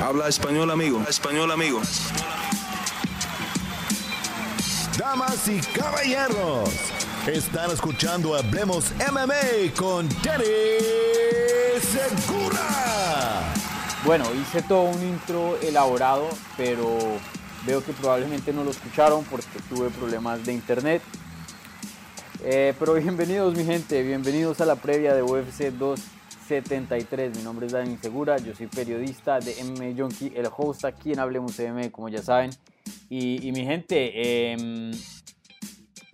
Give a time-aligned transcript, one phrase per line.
[0.00, 1.02] Habla español, amigo.
[1.08, 1.80] Español, amigo.
[4.96, 6.70] Damas y caballeros,
[7.26, 10.44] están escuchando Hablemos MMA con Danny
[11.80, 13.52] Segura.
[14.04, 16.96] Bueno, hice todo un intro elaborado, pero
[17.66, 21.02] veo que probablemente no lo escucharon porque tuve problemas de internet.
[22.44, 25.72] Eh, pero bienvenidos mi gente, bienvenidos a la previa de UFC
[26.48, 27.36] 273.
[27.36, 31.18] Mi nombre es Dani Segura, yo soy periodista de MMA Junkie, el host aquí en
[31.18, 32.50] Hablemos MMA, como ya saben.
[33.10, 34.90] Y, mi gente, em,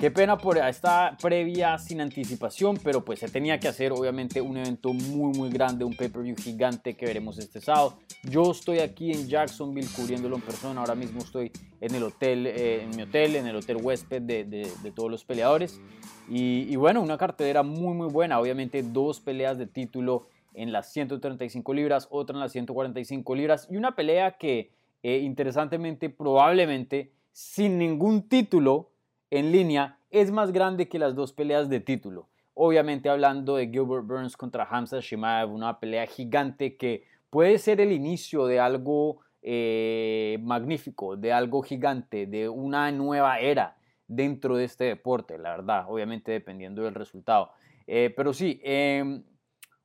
[0.04, 4.58] qué pena por esta previa sin anticipación, pero pues se tenía que hacer obviamente un
[4.58, 7.96] evento muy muy grande, un pay-per-view gigante que veremos este sábado.
[8.22, 11.50] Yo estoy aquí en Jacksonville cubriéndolo en persona, ahora mismo estoy
[11.80, 15.24] en el hotel, eh, en mi hotel, en el hotel huésped de, de todos los
[15.24, 15.80] peleadores.
[16.28, 21.72] Y, bueno, una cartelera muy muy buena, obviamente dos peleas de título en las 135
[21.72, 24.70] libras, otra en las 145 libras y una pelea que
[25.02, 28.90] eh, interesantemente probablemente sin ningún título
[29.34, 32.28] en línea es más grande que las dos peleas de título.
[32.54, 37.90] Obviamente hablando de Gilbert Burns contra Hamza Shimaev, una pelea gigante que puede ser el
[37.90, 44.84] inicio de algo eh, magnífico, de algo gigante, de una nueva era dentro de este
[44.84, 47.50] deporte, la verdad, obviamente dependiendo del resultado.
[47.88, 49.24] Eh, pero sí, em,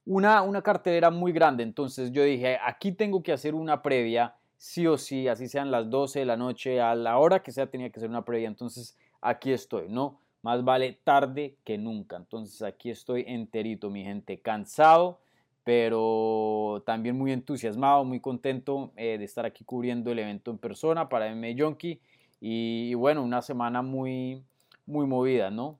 [0.06, 4.86] una, una cartelera muy grande, entonces yo dije, aquí tengo que hacer una previa, sí
[4.86, 7.90] o sí, así sean las 12 de la noche, a la hora que sea tenía
[7.90, 10.20] que ser una previa, entonces aquí estoy, ¿no?
[10.42, 15.20] Más vale tarde que nunca, entonces aquí estoy enterito, mi gente, cansado,
[15.64, 21.10] pero también muy entusiasmado, muy contento eh, de estar aquí cubriendo el evento en persona
[21.10, 21.56] para M.
[21.58, 22.00] Junkie
[22.40, 24.42] y, bueno, una semana muy,
[24.86, 25.78] muy movida, ¿no?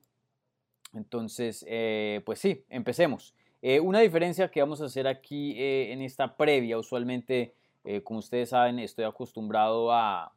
[0.94, 3.34] Entonces, eh, pues sí, empecemos.
[3.62, 7.54] Eh, una diferencia que vamos a hacer aquí en esta previa, usualmente,
[8.04, 10.34] como ustedes saben, estoy acostumbrado a,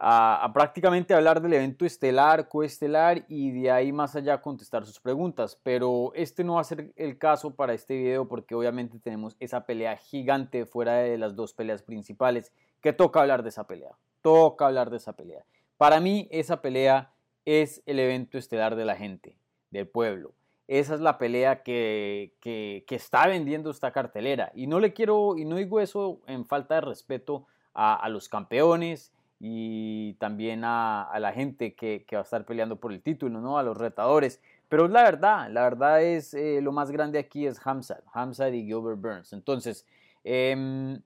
[0.00, 5.58] a, prácticamente hablar del evento estelar, coestelar y de ahí más allá contestar sus preguntas.
[5.62, 9.66] Pero este no va a ser el caso para este video porque obviamente tenemos esa
[9.66, 14.66] pelea gigante fuera de las dos peleas principales que toca hablar de esa pelea toca
[14.66, 15.44] hablar de esa pelea.
[15.76, 17.12] Para mí esa pelea
[17.44, 19.38] es el evento estelar de la gente,
[19.70, 20.34] del pueblo.
[20.66, 24.52] Esa es la pelea que, que, está vendiendo esta cartelera.
[24.54, 29.12] Y no le quiero, y no digo eso en falta de respeto a, los campeones
[29.40, 33.58] y también a, la gente que, va a estar peleando por el título, ¿no?
[33.58, 34.40] A los retadores.
[34.68, 38.64] Pero la verdad, la verdad es eh, lo más grande aquí es Hamza, Hamza y
[38.64, 39.32] Gilbert Burns.
[39.32, 39.86] Entonces,
[40.24, 41.00] em,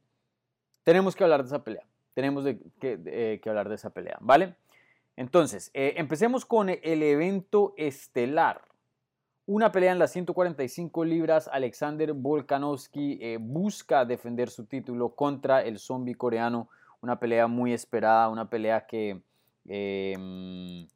[0.82, 1.84] tenemos que hablar de esa pelea
[2.14, 4.54] tenemos eh, que, hablar de esa pelea, ¿vale?
[5.16, 8.60] Entonces, eh, empecemos con el evento estelar.
[9.46, 16.14] Una pelea en las 145 libras, Alexander Volkanovski busca defender su título contra el zombie
[16.14, 16.68] coreano.
[17.02, 19.20] Una pelea muy esperada, una pelea que
[19.66, 20.88] em,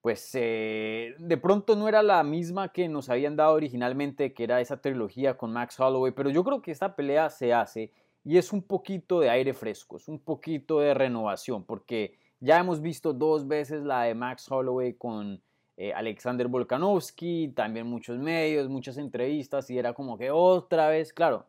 [0.00, 4.80] pues de pronto no era la misma que nos habían dado originalmente, que era esa
[4.80, 7.92] trilogía con Max Holloway, pero yo creo que esta pelea se hace
[8.24, 12.80] y es un poquito de aire fresco, es un poquito de renovación, porque ya hemos
[12.80, 15.40] visto dos veces la de Max Holloway con
[15.76, 21.46] eh, Alexander Volkanovski, también muchos medios, muchas entrevistas, y era como que otra vez, claro,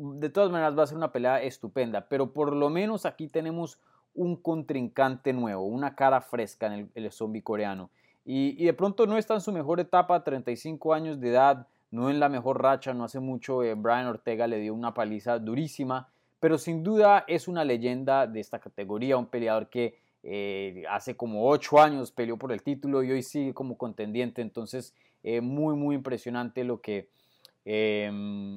[0.00, 3.78] de todas maneras va a ser una pelea estupenda, pero por lo menos aquí tenemos
[4.14, 7.90] un contrincante nuevo, una cara fresca en el, zombie coreano.
[8.24, 12.20] Y, de pronto no está en su mejor etapa, 35 años de edad, no en
[12.20, 16.08] la mejor racha, no hace mucho eh, Brian Ortega le dio una paliza durísima,
[16.38, 21.48] pero sin duda es una leyenda de esta categoría, un peleador que eh, hace como
[21.48, 25.94] ocho años peleó por el título y hoy sigue como contendiente, entonces eh, muy muy
[25.94, 27.08] impresionante lo que
[27.64, 28.56] em,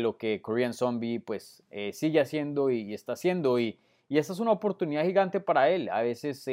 [0.00, 1.62] lo que Korean Zombie pues
[1.92, 3.78] sigue haciendo y, está haciendo y,
[4.08, 6.46] y, esta es una oportunidad gigante para él, a veces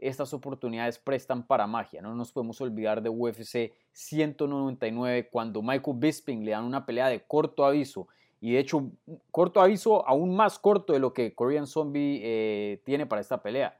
[0.00, 2.00] estas oportunidades prestan para magia.
[2.02, 7.20] No nos podemos olvidar de UFC 199 cuando Michael Bisping le dan una pelea de
[7.20, 8.08] corto aviso.
[8.40, 8.90] Y de hecho,
[9.30, 13.78] corto aviso aún más corto de lo que Korean Zombie eh, tiene para esta pelea.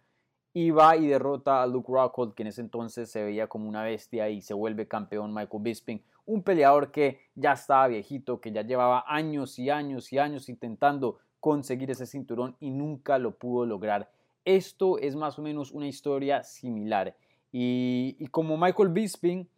[0.52, 3.85] Y va y derrota a Luke Rockhold, que en ese entonces se veía como una
[3.85, 6.02] bestia y se vuelve campeón Michael Bisping.
[6.26, 11.19] Un peleador que ya estaba viejito, que ya llevaba años y años y años intentando
[11.41, 14.11] conseguir ese cinturón y nunca lo pudo lograr.
[14.44, 17.17] Esto es más o menos una historia similar.
[17.52, 19.49] Y, como Michael Bisping,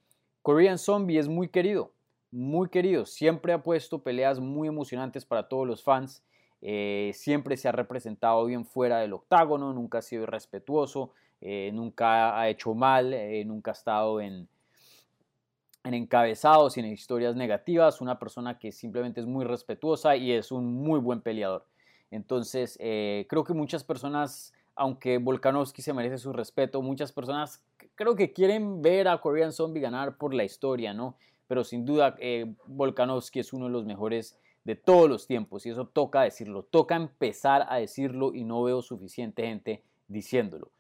[0.41, 1.93] Korean Zombie es muy querido,
[2.31, 3.05] muy querido.
[3.05, 6.25] Siempre ha puesto peleas muy emocionantes para todos los fans.
[6.65, 11.11] Eh, siempre se ha representado bien fuera del octágono, nunca ha sido irrespetuoso,
[11.41, 14.49] eh, nunca ha hecho mal, eh, nunca ha estado en,
[15.83, 18.01] en encabezados y en historias negativas.
[18.01, 21.67] Una persona que simplemente es muy respetuosa y es un muy buen peleador.
[22.13, 28.35] Entonces, creo que muchas personas, aunque Volkanovski se merece su respeto, muchas personas creo que
[28.35, 31.17] quieren ver a Korean Zombie ganar por la historia, ¿no?
[31.49, 32.15] Pero sin duda,
[32.67, 36.97] Volkanovski es uno de los mejores de todos los tiempos y eso toca decirlo, toca
[36.97, 40.71] empezar a decirlo y no veo suficiente gente diciéndolo.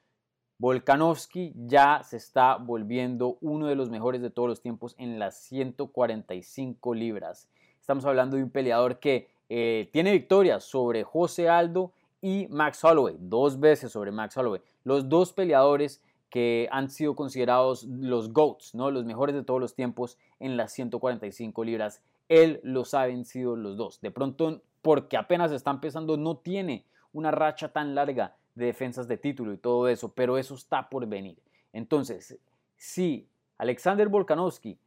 [0.58, 5.36] Volkanovski ya se está volviendo uno de los mejores de todos los tiempos en las
[5.42, 7.48] 145 libras.
[7.80, 13.16] Estamos hablando de un peleador que eh, tiene victorias sobre José Aldo y Max Holloway,
[13.18, 14.60] dos veces sobre Max Holloway.
[14.84, 16.00] Los dos peleadores
[16.30, 18.90] que han sido considerados los GOATs, ¿no?
[18.90, 22.02] los mejores de todos los tiempos en las 145 libras.
[22.28, 24.00] Él los ha vencido los dos.
[24.00, 29.16] De pronto, porque apenas está empezando, no tiene una racha tan larga de defensas de
[29.16, 31.38] título y todo eso, pero eso está por venir.
[31.72, 32.38] Entonces,
[32.76, 33.26] si
[33.58, 34.78] Alexander Volkanovski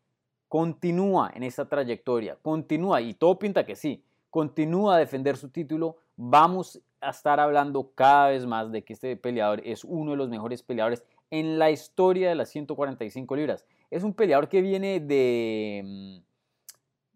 [0.48, 5.98] continúa en esta trayectoria, continúa, y todo pinta que sí, continúa a defender su título,
[6.16, 10.30] vamos a estar hablando cada vez más de que este peleador es uno de los
[10.30, 13.66] mejores peleadores en la historia de las 145 libras.
[13.90, 16.22] Es un peleador que viene de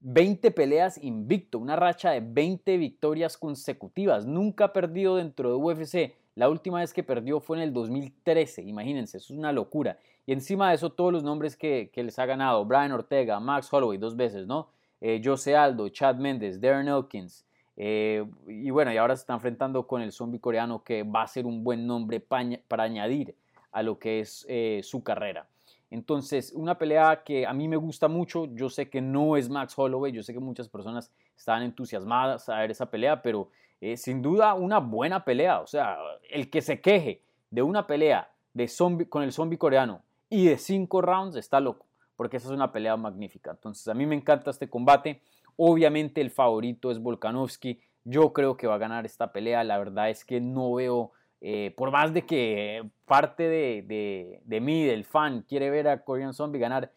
[0.02, 4.26] 20 mm, peleas invicto, una racha de 20 victorias consecutivas.
[4.26, 6.16] Nunca ha perdido dentro de UFC.
[6.36, 9.98] La última vez que perdió fue en el 2013, imagínense, eso es una locura.
[10.26, 13.68] Y encima de eso, todos los nombres que, que les ha ganado, Brian Ortega, Max
[13.74, 14.70] Holloway dos veces, ¿no?
[15.02, 17.46] eh, Jose Aldo, Chad Mendes, Darren Elkins.
[17.78, 21.28] Eh, y bueno, y ahora se está enfrentando con el zombie coreano que va a
[21.28, 23.36] ser un buen nombre para añadir
[23.72, 25.48] a lo que es eh, su carrera.
[25.92, 29.74] Entonces, una pelea que a mí me gusta mucho, yo sé que no es Max
[29.78, 33.50] Holloway, yo sé que muchas personas están entusiasmadas a ver esa pelea, pero
[33.82, 35.62] eh, sin duda una buena pelea.
[35.62, 35.98] O sea,
[36.30, 40.58] el que se queje de una pelea de zombie, con el zombie coreano y de
[40.58, 41.90] cinco rounds está loco
[42.20, 43.52] porque esa es una pelea magnífica.
[43.52, 45.22] Entonces a mí me encanta este combate.
[45.56, 47.80] Obviamente el favorito es Volkanovski.
[48.04, 49.64] Yo creo que va a ganar esta pelea.
[49.64, 54.84] La verdad es que no veo, eh, por más de que parte de, de, mí,
[54.84, 56.92] del fan, quiere ver a Korean Zombie ganar,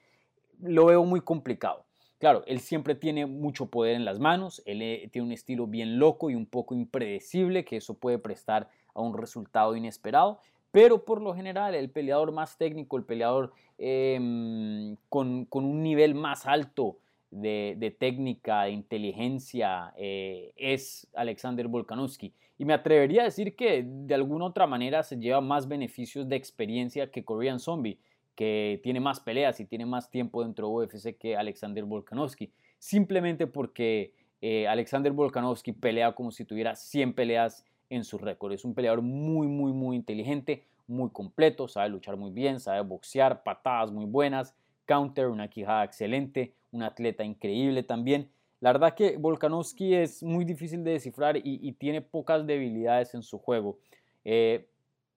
[0.61, 1.85] lo veo muy complicado.
[2.19, 5.99] Claro, él siempre tiene mucho poder en las manos, él eh, tiene un estilo bien
[5.99, 10.39] loco y un poco impredecible, que eso puede prestar a un resultado inesperado,
[10.71, 16.47] pero por lo general el peleador más técnico, el peleador em, con, un nivel más
[16.47, 16.99] alto
[17.31, 22.33] de, técnica, de inteligencia, eh, es Alexander Volkanovski.
[22.63, 26.37] Y me atrevería a decir que de alguna otra manera se lleva más beneficios de
[26.37, 27.99] experiencia que Korean Zombie,
[28.37, 32.53] que tiene más peleas y tiene más tiempo dentro de UFC que Alexander Volkanovski.
[32.79, 38.53] Simplemente porque eh, Alexander Volkanovski pelea como si tuviera 100 peleas en su récord.
[38.53, 43.43] Es un peleador muy, muy, muy inteligente, muy completo, sabe luchar muy bien, sabe boxear,
[43.43, 44.55] patadas muy buenas,
[44.87, 48.31] counter, una quijada excelente, un atleta increíble también.
[48.63, 53.41] La verdad que Volkanovski es muy difícil de descifrar y, tiene pocas debilidades en su
[53.41, 53.81] juego.
[54.25, 54.69] Eh,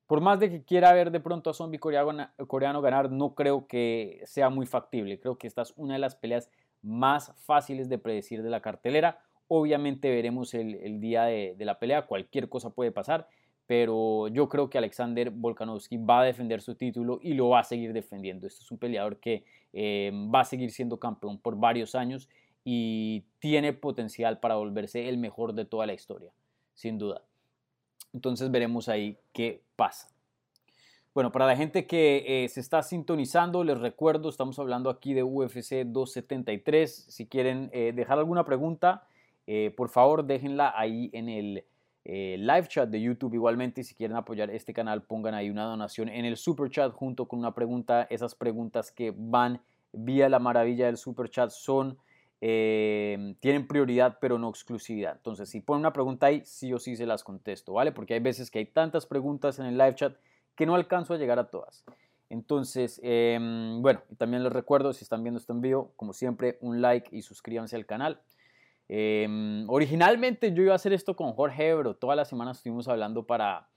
[0.07, 4.19] por más de que quiera ver de pronto a Zombie coreano, ganar, no creo que
[4.25, 5.19] sea muy factible.
[5.19, 6.49] Creo que esta es una de las peleas
[6.81, 9.19] más fáciles de predecir de la cartelera.
[9.47, 13.27] Obviamente veremos el, día de, la pelea, cualquier cosa puede pasar,
[13.67, 17.63] pero yo creo que Alexander Volkanovski va a defender su título y lo va a
[17.63, 18.47] seguir defendiendo.
[18.47, 22.27] Este es un peleador que eh, va a seguir siendo campeón por varios años
[22.67, 26.31] y tiene potencial para volverse el mejor de toda la historia,
[26.73, 27.21] sin duda.
[28.11, 30.09] Entonces veremos ahí qué pasa.
[31.13, 35.23] Bueno, para la gente que eh, se está sintonizando, les recuerdo, estamos hablando aquí de
[35.23, 37.05] UFC 273.
[37.07, 39.07] Si quieren eh, dejar alguna pregunta,
[39.45, 41.63] eh, por favor, déjenla ahí en el
[42.03, 43.83] live chat de YouTube igualmente.
[43.83, 47.39] Si quieren apoyar este canal, pongan ahí una donación en el super chat junto con
[47.39, 48.07] una pregunta.
[48.09, 49.61] Esas preguntas que van
[49.93, 51.97] vía la maravilla del super chat son...
[52.47, 55.15] Eh, tienen prioridad pero no exclusividad.
[55.15, 57.91] Entonces, si ponen una pregunta ahí, sí o sí se las contesto, ¿vale?
[57.91, 60.15] Porque hay veces que hay tantas preguntas en el live chat
[60.55, 61.83] que no alcanzo a llegar a todas.
[62.29, 67.09] Entonces, em, bueno, también les recuerdo, si están viendo este envío, como siempre, un like
[67.17, 68.21] y suscríbanse al canal.
[68.89, 73.25] Em, originalmente yo iba a hacer esto con Jorge Ebro, todas las semanas estuvimos hablando
[73.25, 73.69] para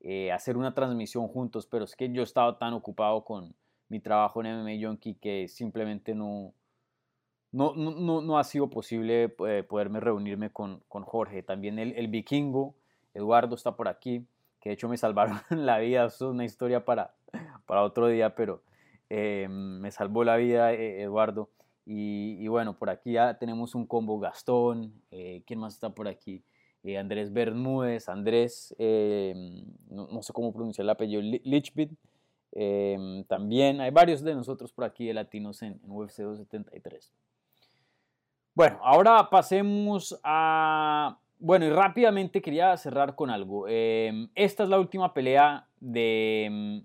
[0.00, 3.54] eh, hacer una transmisión juntos, pero es que yo estaba tan ocupado con
[3.88, 6.52] mi trabajo en MMA Junkie que simplemente no,
[7.56, 11.42] no, no, no ha sido posible eh, poderme reunirme con, con Jorge.
[11.42, 12.74] También el, el, vikingo,
[13.14, 14.26] Eduardo está por aquí,
[14.60, 17.14] que de hecho me salvaron la vida, es una historia para,
[17.66, 18.62] para otro día, pero
[19.08, 21.50] em, me salvó la vida eh, Eduardo.
[21.88, 24.92] Y, bueno, por aquí ya tenemos un combo Gastón.
[25.12, 26.42] Eh, ¿Quién más está por aquí?
[26.82, 31.92] Eh, Andrés Bermúdez, Andrés, eh, no, sé cómo pronunciar el apellido, Lichbit.
[33.28, 37.12] también hay varios de nosotros por aquí de latinos en, UFC 273.
[38.56, 43.68] Bueno, ahora pasemos a bueno, y rápidamente quería cerrar con algo.
[43.68, 46.84] Em, esta es la última pelea de, em,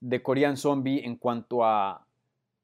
[0.00, 2.02] de Korean Zombie en cuanto a,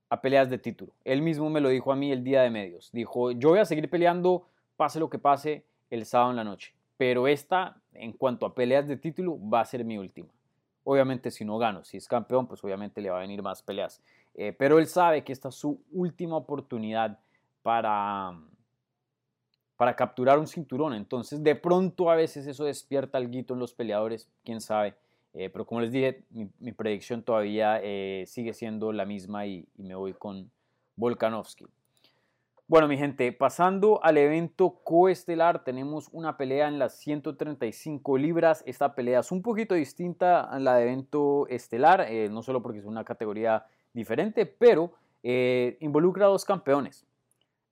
[0.08, 0.94] a peleas de título.
[1.04, 2.90] Él mismo me lo dijo a mí el día de medios.
[2.90, 4.46] Dijo, yo voy a seguir peleando,
[4.78, 6.72] pase lo que pase, el sábado en la noche.
[6.96, 10.30] Pero esta, en cuanto a peleas de título, va a ser mi última.
[10.84, 14.00] Obviamente si no gano, si es campeón, pues obviamente le va a venir más peleas.
[14.34, 17.18] Eh, pero él sabe que esta es su última oportunidad
[17.62, 18.38] para,
[19.76, 20.94] para capturar un cinturón.
[20.94, 24.94] Entonces, de pronto a veces eso despierta algo en los peleadores, quién sabe.
[25.34, 29.94] Eh, pero como les dije, mi, predicción todavía eh, sigue siendo la misma y, me
[29.94, 30.50] voy con
[30.96, 31.66] Volkanovski.
[32.68, 38.62] Bueno, mi gente, pasando al evento coestelar, tenemos una pelea en las 135 libras.
[38.66, 42.78] Esta pelea es un poquito distinta a la de evento estelar, eh, no solo porque
[42.78, 44.92] es una categoría diferente, pero
[45.24, 47.06] involucra a dos campeones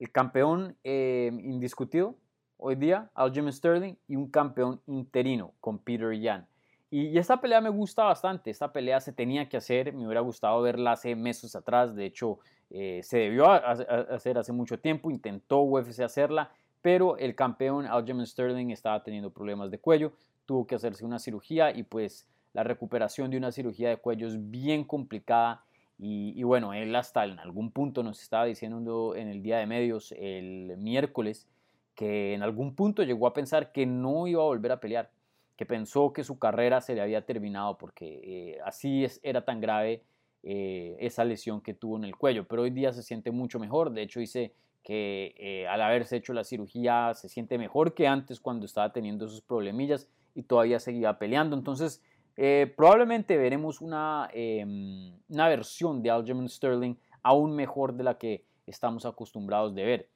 [0.01, 2.17] el campeón eh, indiscutido
[2.57, 6.47] hoy día, Aljamain Sterling, y un campeón interino con Peter Yan.
[6.91, 10.61] Y, esta pelea me gusta bastante, esta pelea se tenía que hacer, me hubiera gustado
[10.61, 12.41] verla hace meses atrás, de hecho
[12.71, 16.51] eh, se debió hacer hace mucho tiempo, intentó UFC hacerla,
[16.83, 20.13] pero el campeón Aljamain Sterling estaba teniendo problemas de cuello,
[20.47, 24.51] tuvo que hacerse una cirugía y pues la recuperación de una cirugía de cuello es
[24.51, 25.63] bien complicada
[26.03, 30.13] y, bueno, él hasta en algún punto nos estaba diciendo en el día de medios
[30.13, 31.47] el miércoles
[31.95, 35.11] que en algún punto llegó a pensar que no iba a volver a pelear,
[35.57, 39.61] que pensó que su carrera se le había terminado porque eh, así es, era tan
[39.61, 40.03] grave
[40.43, 42.49] eh, esa lesión que tuvo en el cuello.
[42.49, 46.33] Pero hoy día se siente mucho mejor, de hecho dice que eh, al haberse hecho
[46.33, 51.19] la cirugía se siente mejor que antes cuando estaba teniendo esos problemillas y todavía seguía
[51.19, 51.55] peleando.
[51.57, 52.03] Entonces
[52.37, 58.45] eh, probablemente veremos una, em, una versión de Aljamain Sterling aún mejor de la que
[58.67, 60.11] estamos acostumbrados de ver.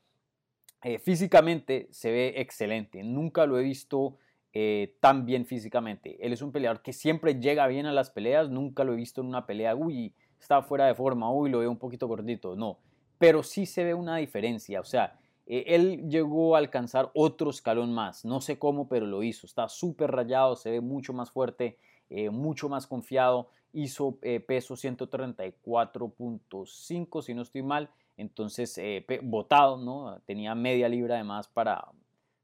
[0.83, 4.17] Eh, físicamente se ve excelente, nunca lo he visto
[4.53, 6.25] eh, tan bien físicamente.
[6.25, 9.21] Él es un peleador que siempre llega bien a las peleas, nunca lo he visto
[9.21, 12.79] en una pelea, uy, está fuera de forma, uy, lo veo un poquito gordito, no,
[13.19, 18.25] pero sí se ve una diferencia, o sea, él llegó a alcanzar otro escalón más,
[18.25, 21.79] no sé cómo, pero lo hizo, está súper rayado, se ve mucho más fuerte,
[22.11, 29.77] eh, mucho más confiado, hizo eh, peso 134.5 si no estoy mal, entonces eh, votado,
[29.79, 30.21] ¿no?
[30.27, 31.89] tenía media libra además para,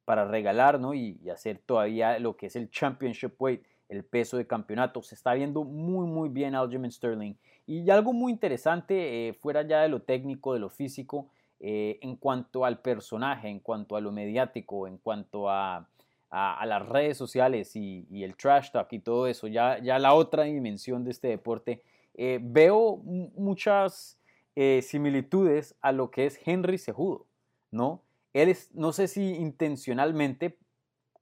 [0.05, 0.95] para regalar ¿no?
[0.95, 5.03] y, hacer todavía lo que es el championship weight, el peso de campeonato.
[5.03, 7.35] Se está viendo muy muy bien Aljamain Sterling.
[7.67, 11.29] Y algo muy interesante, fuera ya de lo técnico, de lo físico,
[11.61, 15.87] en cuanto al personaje, en cuanto a lo mediático, en cuanto a
[16.31, 20.45] a, las redes sociales y, el trash talk y todo eso, ya, ya la otra
[20.45, 21.83] dimensión de este deporte,
[22.15, 24.19] eh, veo muchas
[24.57, 27.27] eh, similitudes a lo que es Henry Sejudo,
[27.71, 28.03] ¿no?
[28.33, 30.57] Él es, no sé si intencionalmente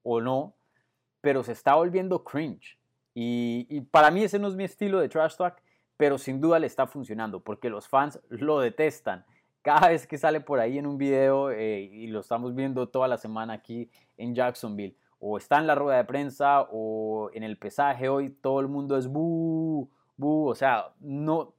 [0.02, 0.54] o no,
[1.20, 2.78] pero se está volviendo cringe.
[3.14, 5.60] Y, para mí ese no es mi estilo de trash talk,
[5.96, 9.24] pero sin duda le está funcionando porque los fans lo detestan.
[9.68, 13.06] Cada vez que sale por ahí en un video eh, y lo estamos viendo toda
[13.06, 17.58] la semana aquí en Jacksonville, o está en la rueda de prensa o en el
[17.58, 21.52] pesaje hoy, todo el mundo es bu, bu, o sea, no,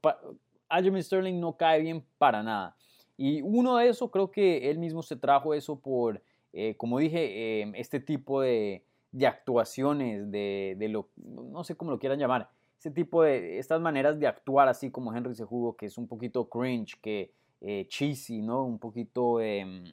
[0.70, 2.76] Aljamain Sterling no cae bien para nada.
[3.16, 6.20] Y uno de eso, creo que él mismo se trajo eso por,
[6.52, 11.92] eh, como dije, em, este tipo de, de actuaciones, de, de, lo, no sé cómo
[11.92, 12.50] lo quieran llamar,
[12.80, 16.08] ese tipo de, estas maneras de actuar así como Henry se jugó, que es un
[16.08, 18.64] poquito cringe, que eh, cheesy, ¿no?
[18.64, 19.40] Un poquito...
[19.42, 19.84] Eh,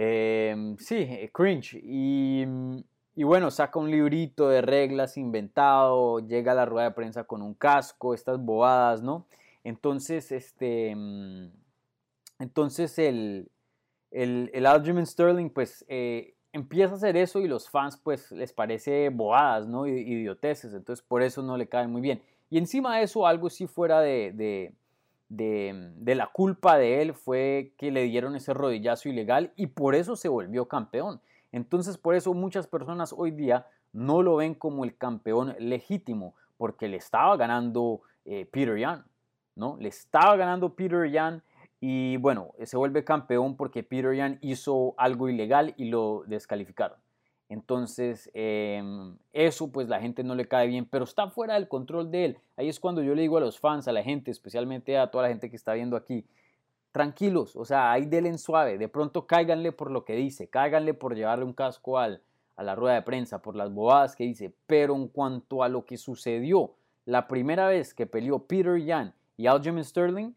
[0.00, 1.80] Em, sí, eh, cringe.
[1.82, 2.44] Y,
[3.16, 7.42] y, bueno, saca un librito de reglas inventado, llega a la rueda de prensa con
[7.42, 9.26] un casco, estas bobadas, ¿no?
[9.64, 11.50] Entonces, este, mm,
[12.38, 13.50] entonces el,
[14.12, 19.08] el, el Sterling, pues, eh, empieza a hacer eso y los fans, pues, les parece
[19.08, 19.88] bobadas, ¿no?
[19.88, 22.22] Idioteces, entonces por eso no le caen muy bien.
[22.50, 24.72] Y encima de eso, algo sí fuera de,
[25.28, 30.28] la culpa de él fue que le dieron ese rodillazo ilegal y por eso se
[30.28, 31.20] volvió campeón.
[31.52, 36.88] Entonces por eso muchas personas hoy día no lo ven como el campeón legítimo, porque
[36.88, 39.04] le estaba ganando eh, Peter Yan,
[39.56, 39.76] ¿no?
[39.78, 41.42] Le estaba ganando Peter Yan
[41.80, 46.98] y bueno, se vuelve campeón porque Peter Yan hizo algo ilegal y lo descalificaron.
[47.48, 52.10] Entonces, em, eso pues la gente no le cae bien, pero está fuera del control
[52.10, 52.38] de él.
[52.56, 55.24] Ahí es cuando yo le digo a los fans, a la gente, especialmente a toda
[55.24, 56.26] la gente que está viendo aquí,
[56.92, 61.14] tranquilos, o sea, ahí denle suave, de pronto cáiganle por lo que dice, cáiganle por
[61.14, 62.22] llevarle un casco al,
[62.56, 65.84] a la rueda de prensa, por las bobadas que dice, pero en cuanto a lo
[65.84, 66.74] que sucedió
[67.04, 70.32] la primera vez que peleó Peter Yan y Aljamain Sterling,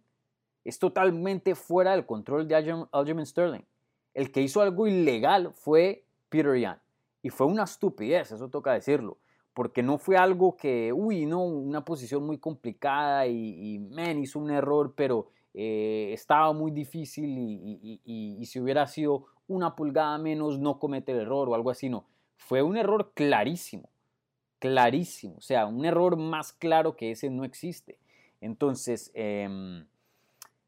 [0.64, 2.56] es totalmente fuera del control de
[2.92, 3.66] Aljamain Sterling.
[4.14, 6.80] El que hizo algo ilegal fue Peter Yan.
[7.22, 9.18] Y fue una estupidez, eso toca decirlo.
[9.54, 14.40] Porque no fue algo que, uy, no, una posición muy complicada y, y man, hizo
[14.40, 17.30] un error, pero eh, estaba muy difícil
[18.06, 22.06] y, si hubiera sido una pulgada menos no comete el error o algo así, no.
[22.38, 23.90] Fue un error clarísimo,
[24.60, 25.36] clarísimo.
[25.38, 28.00] O sea, un error más claro que ese no existe.
[28.40, 29.86] Entonces, em,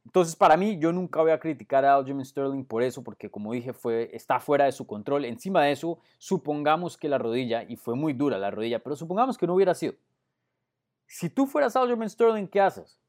[0.05, 3.53] entonces para mí yo nunca voy a criticar a Aljamain Sterling por eso, porque como
[3.53, 5.25] dije, fue, está fuera de su control.
[5.25, 9.38] Encima de eso, supongamos que la rodilla, y fue muy dura la rodilla, pero supongamos
[9.38, 9.93] que no hubiera sido.
[11.07, 13.00] Si tú fueras Aljamain Sterling, ¿qué haces?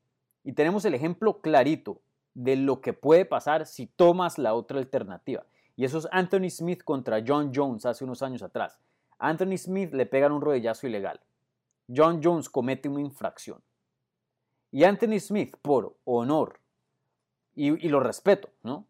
[0.45, 2.01] Y tenemos el ejemplo clarito
[2.35, 5.47] de lo que puede pasar si tomas la otra alternativa.
[5.77, 8.79] Y eso es Anthony Smith contra John Jones hace unos años atrás.
[9.19, 11.21] Anthony Smith le pegan un rodillazo ilegal.
[11.95, 13.63] John Jones comete una infracción.
[14.71, 16.61] Y Anthony Smith, por honor,
[17.55, 18.87] y, lo respeto, ¿no?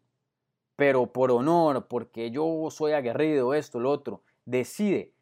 [0.75, 5.13] Pero por honor, porque yo soy aguerrido, esto, lo otro, decide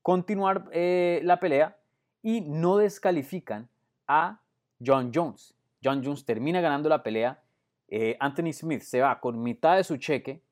[0.00, 1.76] continuar eh, la pelea
[2.22, 3.68] y no descalifican
[4.06, 4.40] a
[4.84, 5.54] John Jones.
[5.82, 7.42] John Jones termina ganando la pelea.
[7.88, 10.42] Eh, Anthony Smith se va con mitad de su cheque,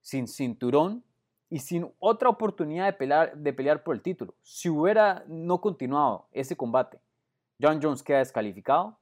[0.00, 1.04] sin cinturón
[1.48, 4.34] y sin otra oportunidad de pelear, de pelear por el título.
[4.42, 6.98] Si hubiera no continuado ese combate,
[7.60, 8.98] John Jones queda descalificado.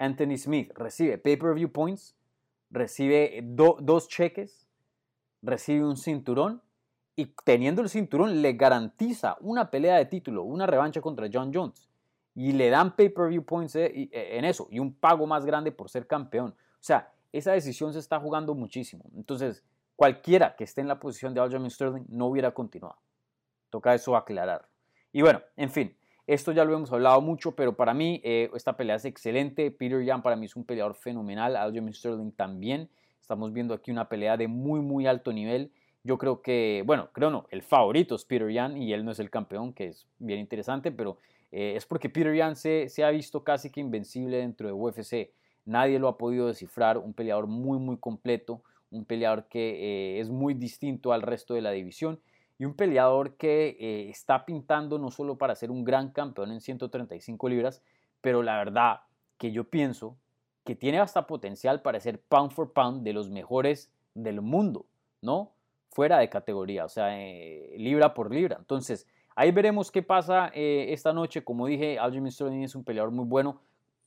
[0.00, 2.16] Anthony Smith recibe pay-per-view points,
[2.70, 4.66] recibe dos cheques,
[5.42, 6.62] recibe un cinturón
[7.16, 11.90] y teniendo el cinturón le garantiza una pelea de título, una revancha contra John Jones
[12.34, 15.90] y le dan pay-per-view points eh, eh, en eso y un pago más grande por
[15.90, 16.50] ser campeón.
[16.52, 19.04] O sea, esa decisión se está jugando muchísimo.
[19.14, 19.62] Entonces,
[19.96, 22.96] cualquiera que esté en la posición de Aljamain Sterling no hubiera continuado.
[23.68, 24.66] Toca eso aclarar.
[25.12, 25.96] Y bueno, en fin,
[26.32, 29.72] esto ya lo hemos hablado mucho, pero para mí eh, esta pelea es excelente.
[29.72, 31.56] Peter Yan para mí es un peleador fenomenal.
[31.56, 32.88] Aljamain Sterling también.
[33.20, 35.72] Estamos viendo aquí una pelea de muy, muy alto nivel.
[36.04, 39.18] Yo creo que, bueno, creo no, el favorito es Peter Yan y él no es
[39.18, 41.18] el campeón, que es bien interesante, pero
[41.50, 45.32] eh, es porque Peter Yan se, ha visto casi que invencible dentro de UFC.
[45.64, 50.30] Nadie lo ha podido descifrar, un peleador muy muy completo, un peleador que eh, es
[50.30, 52.20] muy distinto al resto de la división
[52.60, 56.60] y un peleador que eh, está pintando no solo para ser un gran campeón en
[56.60, 57.82] 135 libras,
[58.20, 59.00] pero la verdad
[59.36, 60.16] que yo pienso
[60.62, 64.86] que tiene hasta potencial para ser pound for pound de los mejores del mundo,
[65.22, 65.52] ¿no?
[65.88, 67.16] Fuera de categoría, o sea,
[67.76, 68.58] libra por libra.
[68.60, 69.08] Entonces,
[69.40, 71.42] Ahí veremos qué pasa eh, esta noche.
[71.42, 73.62] Como dije, Aljamain Sterling es un peleador muy bueno.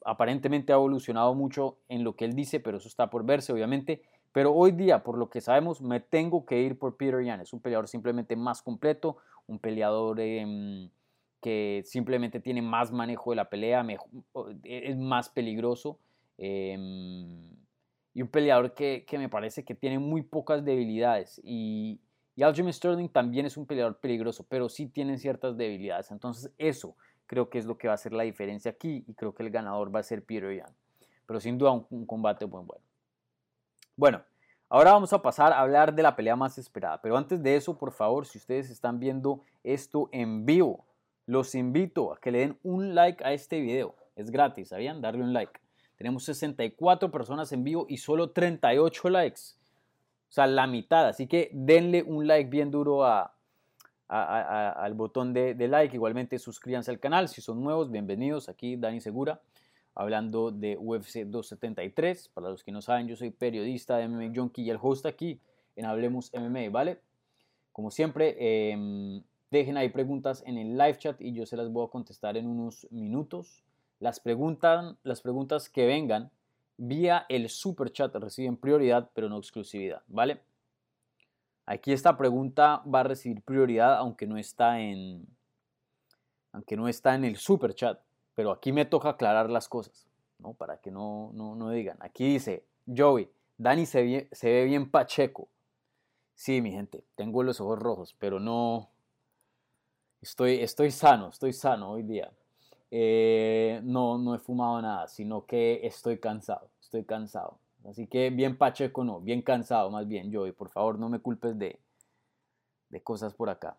[0.06, 4.04] Aparentemente ha evolucionado mucho en lo que él dice, pero eso está por verse, obviamente.
[4.34, 7.40] Pero hoy día, por lo que sabemos, me tengo que ir por Peter Yan.
[7.42, 9.18] Es un peleador simplemente más completo,
[9.48, 10.90] un peleador em,
[11.42, 13.86] que simplemente tiene más manejo de la pelea,
[14.64, 16.00] es más peligroso.
[16.38, 17.54] Em,
[18.14, 21.40] y un peleador que, me parece que tiene muy pocas debilidades.
[21.44, 22.00] Y,
[22.36, 26.12] y Aljamain Sterling también es un peleador peligroso, pero sí tiene ciertas debilidades.
[26.12, 26.96] Entonces eso
[27.28, 29.50] creo que es lo que va a hacer la diferencia aquí y creo que el
[29.50, 30.74] ganador va a ser Peter Yan.
[31.26, 32.84] Pero sin duda un, combate muy bueno.
[33.96, 34.24] Bueno,
[34.70, 37.02] ahora vamos a pasar a hablar de la pelea más esperada.
[37.02, 40.86] Pero antes de eso, por favor, si ustedes están viendo esto en vivo,
[41.26, 43.96] los invito a que le den un like a este video.
[44.16, 45.02] Es gratis, ¿sabían?
[45.02, 45.60] Darle un like.
[45.96, 49.42] Tenemos 64 personas en vivo y solo 38 likes.
[50.30, 51.08] O sea, la mitad.
[51.08, 53.36] Así que denle un like bien duro a,
[54.08, 55.96] al botón de, like.
[55.96, 57.30] Igualmente suscríbanse al canal.
[57.30, 58.50] Si son nuevos, bienvenidos.
[58.50, 59.40] Aquí Dani Segura,
[59.96, 62.30] hablando de UFC 273.
[62.30, 65.40] Para los que no saben, yo soy periodista de MMA Junkie y el host aquí
[65.76, 67.00] en Hablemos MMA, ¿vale?
[67.72, 71.86] Como siempre, em, dejen ahí preguntas en el live chat y yo se las voy
[71.86, 73.64] a contestar en unos minutos.
[74.00, 76.32] Las, preguntas, las preguntas que vengan
[76.78, 80.42] vía el super chat reciben prioridad, pero no exclusividad, ¿vale?
[81.66, 85.26] Aquí esta pregunta va a recibir prioridad aunque no está en
[86.52, 88.00] aunque no está en el super chat,
[88.36, 90.08] pero aquí me toca aclarar las cosas,
[90.40, 90.54] ¿no?
[90.54, 91.98] Para que no, no, digan.
[92.00, 95.48] Aquí dice, Joey, Dani se se ve bien pacheco.
[96.36, 98.90] Sí, mi gente, tengo los ojos rojos, pero no...
[100.22, 102.32] Estoy, estoy sano, estoy sano hoy día.
[102.92, 107.58] Eh, no, no he fumado nada, sino que estoy cansado, estoy cansado.
[107.86, 111.20] Así que bien pacheco no, bien cansado más bien, yo, y por favor no me
[111.20, 111.80] culpes de,
[112.90, 113.76] de cosas por acá.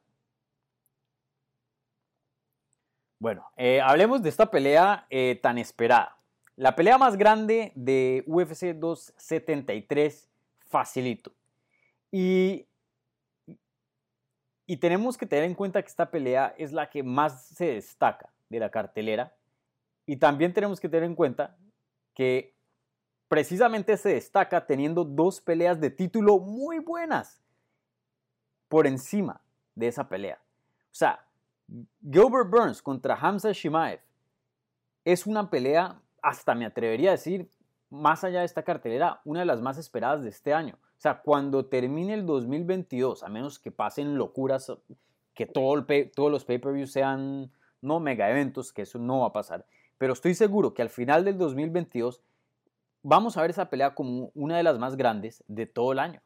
[3.19, 6.17] Bueno, eh, hablemos de esta pelea eh, tan esperada.
[6.57, 10.29] La pelea más grande de UFC 273,
[10.67, 11.33] facilito.
[12.13, 12.67] Y,
[14.67, 18.31] y tenemos que tener en cuenta que esta pelea es la que más se destaca
[18.49, 19.35] de la cartelera.
[20.07, 21.57] Y también tenemos que tener en cuenta
[22.15, 22.55] que
[23.29, 27.43] precisamente se destaca teniendo dos peleas de título muy buenas
[28.69, 29.41] por encima
[29.75, 30.39] de esa pelea.
[30.39, 31.27] O sea,
[31.69, 34.01] Gilbert Burns contra Hamza Shimaev
[35.05, 37.49] es una pelea, hasta me atrevería a decir,
[37.91, 40.79] más allá de esta cartelera, una de las más esperadas de este año.
[40.83, 44.73] O sea, cuando termine el 2022, a menos que pasen locuras,
[45.35, 49.67] que todo todos los pay-per-views sean no mega eventos, que eso no va a pasar,
[49.99, 52.23] pero estoy seguro que al final del 2022
[53.03, 56.23] vamos a ver esa pelea como una de las más grandes de todo el año.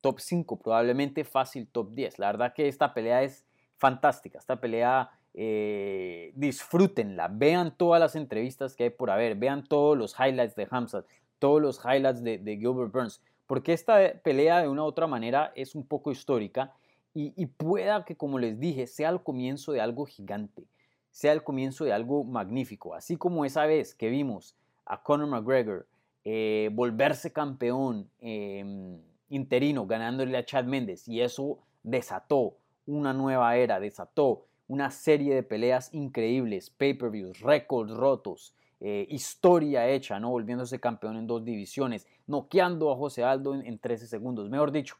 [0.00, 2.18] Top 5, probablemente fácil top 10.
[2.18, 3.44] La verdad que esta pelea es
[3.78, 4.38] fantástica.
[4.38, 10.14] Esta pelea eh, disfrútenla, vean todas las entrevistas que hay por haber, vean todos los
[10.18, 11.06] highlights de Hamzat,
[11.38, 15.74] todos los highlights de, Gilbert Burns, porque esta pelea de una u otra manera es
[15.74, 16.74] un poco histórica
[17.14, 20.64] y, pueda que, como les dije, sea el comienzo de algo gigante,
[21.10, 24.54] sea el comienzo de algo magnífico, así como esa vez que vimos
[24.86, 25.86] a Conor McGregor
[26.24, 32.54] eh, volverse campeón em, interino ganándole a Chad Méndez y eso desató
[32.88, 40.20] una nueva era, desató una serie de peleas increíbles, pay-per-views, récords rotos, eh, historia hecha,
[40.20, 40.30] ¿no?
[40.30, 44.48] Volviéndose campeón en dos divisiones, noqueando a José Aldo en, 13 segundos.
[44.50, 44.96] Mejor dicho,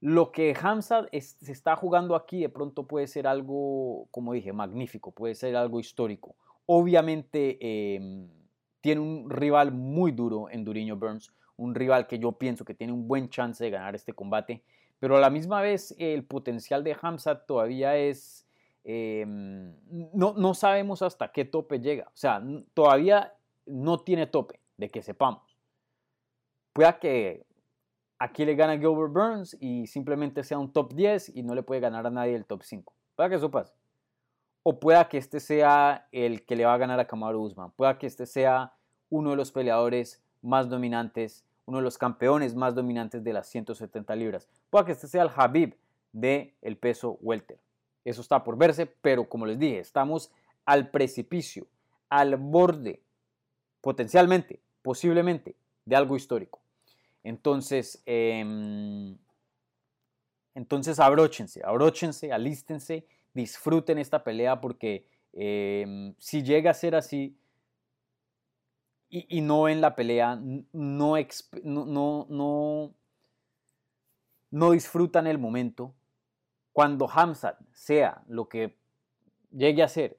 [0.00, 5.10] lo que Hamza se está jugando aquí de pronto puede ser algo, como dije, magnífico,
[5.10, 6.36] puede ser algo histórico.
[6.66, 8.28] Obviamente em,
[8.80, 12.92] tiene un rival muy duro en Duriño Burns, un rival que yo pienso que tiene
[12.92, 14.62] un buen chance de ganar este combate,
[15.02, 18.46] pero a la misma vez el potencial de Hamza todavía es
[18.84, 19.76] Em,
[20.12, 22.04] no, no sabemos hasta qué tope llega.
[22.08, 22.42] O sea,
[22.74, 23.34] todavía
[23.66, 25.56] no tiene tope, de que sepamos.
[26.72, 27.46] Pueda que
[28.18, 31.80] aquí le gana Gilbert Burns y simplemente sea un top 10 y no le puede
[31.80, 32.92] ganar a nadie el top 5.
[33.14, 33.72] Pueda que eso pase.
[34.64, 37.72] O pueda que este sea el que le va a ganar a Kamaru Usman.
[37.72, 38.72] Pueda que este sea
[39.10, 44.14] uno de los peleadores más dominantes, uno de los campeones más dominantes de las 170
[44.16, 44.48] libras.
[44.70, 45.76] Pueda que este sea el Habib
[46.12, 47.58] del el peso welter.
[48.04, 50.30] Eso está por verse, pero como les dije, estamos
[50.64, 51.66] al precipicio,
[52.08, 53.00] al borde,
[53.80, 56.60] potencialmente, posiblemente, de algo histórico.
[57.24, 59.16] Entonces, em,
[60.54, 67.36] entonces abróchense, abróchense, alístense, disfruten esta pelea porque em, si llega a ser así
[69.14, 70.40] y, no en la pelea,
[70.72, 71.16] no,
[71.62, 72.94] no, no,
[74.50, 75.94] no disfrutan el momento,
[76.72, 78.74] cuando Hamzat sea lo que
[79.50, 80.18] llegue a ser,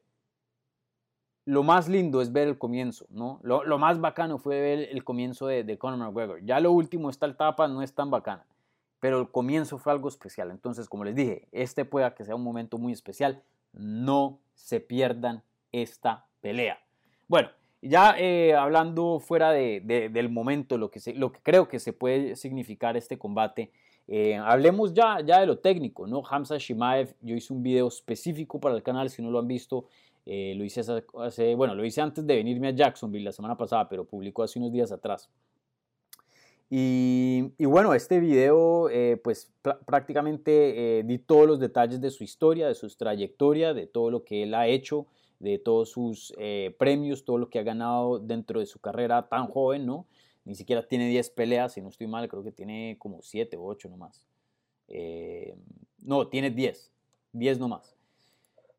[1.45, 3.39] lo más lindo es ver el comienzo, ¿no?
[3.41, 6.45] Lo, más bacano fue ver el comienzo de, de, Conor McGregor.
[6.45, 8.45] Ya lo último, esta etapa no es tan bacana,
[8.99, 10.51] pero el comienzo fue algo especial.
[10.51, 13.41] Entonces, como les dije, este pueda que sea un momento muy especial.
[13.73, 16.77] No se pierdan esta pelea.
[17.27, 17.49] Bueno,
[17.84, 22.96] ya eh, hablando fuera del momento, lo que, lo que creo que se puede significar
[22.98, 23.72] este combate,
[24.08, 26.24] eh, hablemos ya, ya de lo técnico, ¿no?
[26.30, 29.86] Hamza Shimaev, yo hice un video específico para el canal, si no lo han visto,
[30.26, 33.88] eh, lo hice hace, bueno, lo hice antes de venirme a Jacksonville la semana pasada,
[33.88, 35.30] pero publicó hace unos días atrás.
[36.76, 39.54] Y, bueno, este video, eh, pues
[39.86, 44.41] prácticamente di todos los detalles de su historia, de su trayectoria, de todo lo que
[44.41, 45.06] él ha hecho,
[45.43, 46.34] de todos sus
[46.77, 50.06] premios, todo lo que ha ganado dentro de su carrera tan joven, ¿no?
[50.45, 53.65] Ni siquiera tiene 10 peleas, si no estoy mal, creo que tiene como 7 o
[53.65, 54.25] 8 nomás.
[54.89, 55.56] Eh,
[56.01, 56.91] no, tiene 10.
[57.32, 57.95] 10 nomás.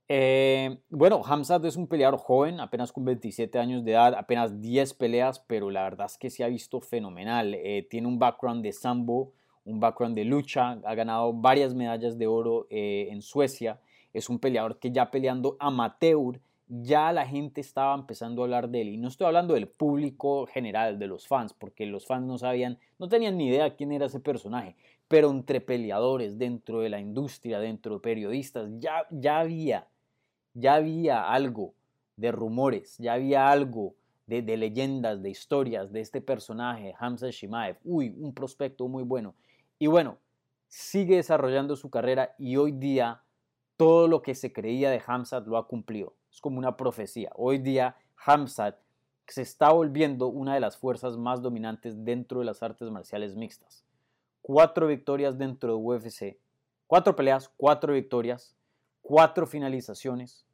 [0.06, 4.92] Eh, bueno, Hamzat es un peleador joven, apenas con 27 años de edad, apenas 10
[4.94, 7.54] peleas, pero la verdad es que se ha visto fenomenal.
[7.54, 9.32] Eh, tiene un background de sambo,
[9.64, 13.80] un background de lucha, ha ganado varias medallas de oro en Suecia.
[14.12, 18.82] Es un peleador que ya peleando amateur ya la gente estaba empezando a hablar de
[18.82, 18.88] él.
[18.88, 22.78] Y no estoy hablando del público general, de los fans, porque los fans no sabían,
[22.98, 24.76] no tenían ni idea quién era ese personaje.
[25.08, 29.86] Pero entre peleadores, dentro de la industria, dentro de periodistas, ya, ya había,
[30.54, 31.74] ya había algo
[32.16, 33.94] de rumores, ya había algo
[34.26, 37.76] de, de leyendas, de historias de este personaje, Hamza Shimaev.
[37.84, 39.34] Uy, un prospecto muy bueno.
[39.78, 40.18] Y bueno,
[40.68, 43.20] sigue desarrollando su carrera y hoy día
[43.76, 47.30] todo lo que se creía de Hamza lo ha cumplido es como una profecía.
[47.36, 48.76] Hoy día Hamzat
[49.28, 53.84] se está volviendo una de las fuerzas más dominantes dentro de las artes marciales mixtas.
[54.42, 56.36] Cuatro victorias dentro de UFC,
[56.88, 58.56] cuatro peleas, cuatro victorias,
[59.00, 60.44] cuatro finalizaciones.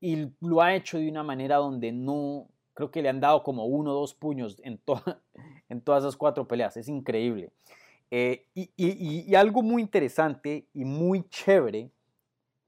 [0.00, 3.66] Y lo ha hecho de una manera donde no, creo que le han dado como
[3.66, 4.80] uno o dos puños en,
[5.68, 6.76] en todas esas cuatro peleas.
[6.76, 7.52] Es increíble.
[8.10, 11.92] Eh, y algo muy interesante y muy chévere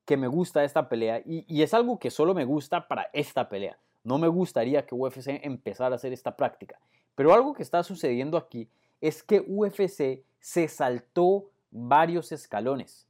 [0.04, 3.78] que me gusta esta pelea y, es algo que solo me gusta para esta pelea.
[4.02, 6.78] No me gustaría que UFC empezara a hacer esta práctica,
[7.14, 8.68] Pero algo que está sucediendo aquí
[9.00, 13.06] es que UFC se saltó varios escalones,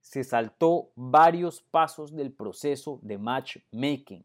[0.00, 4.24] se saltó varios pasos del proceso de matchmaking.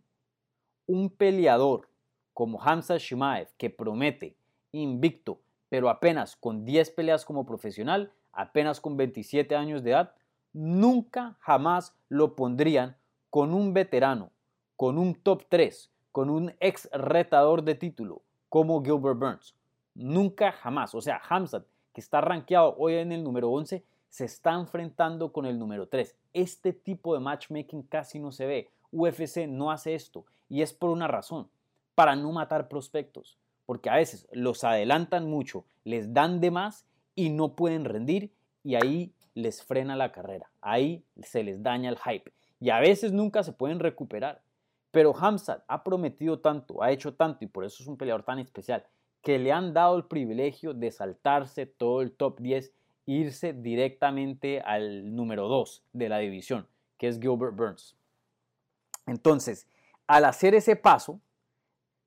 [0.88, 1.88] Un peleador
[2.34, 4.36] como Hamza Shimaev, que promete
[4.72, 10.14] invicto, pero apenas con 10 peleas como profesional, apenas con 27 años de edad,
[10.58, 12.98] nunca jamás lo pondrían
[13.30, 14.32] con un veterano,
[14.76, 19.56] con un top 3, con un ex retador de título como Gilbert Burns.
[19.93, 20.96] Nunca jamás.
[20.96, 25.46] O sea, Hamzat, que está rankeado hoy en el número 11, se está enfrentando con
[25.46, 26.15] el número 3.
[26.34, 28.70] Este tipo de matchmaking casi no se ve.
[28.91, 31.50] UFC no hace esto y es por una razón,
[31.93, 37.30] para no matar prospectos, porque a veces los adelantan mucho, les dan de más y
[37.30, 38.32] no pueden rendir
[38.63, 43.12] y ahí les frena la carrera, ahí se les daña el hype y a veces
[43.12, 44.41] nunca se pueden recuperar.
[44.89, 48.39] Pero Hamzat ha prometido tanto, ha hecho tanto y por eso es un peleador tan
[48.39, 48.84] especial,
[49.21, 52.71] que le han dado el privilegio de saltarse todo el top 10 e
[53.12, 57.95] irse directamente al número 2 de la división, que es Gilbert Burns.
[59.06, 59.67] Entonces,
[60.08, 61.19] al hacer ese paso,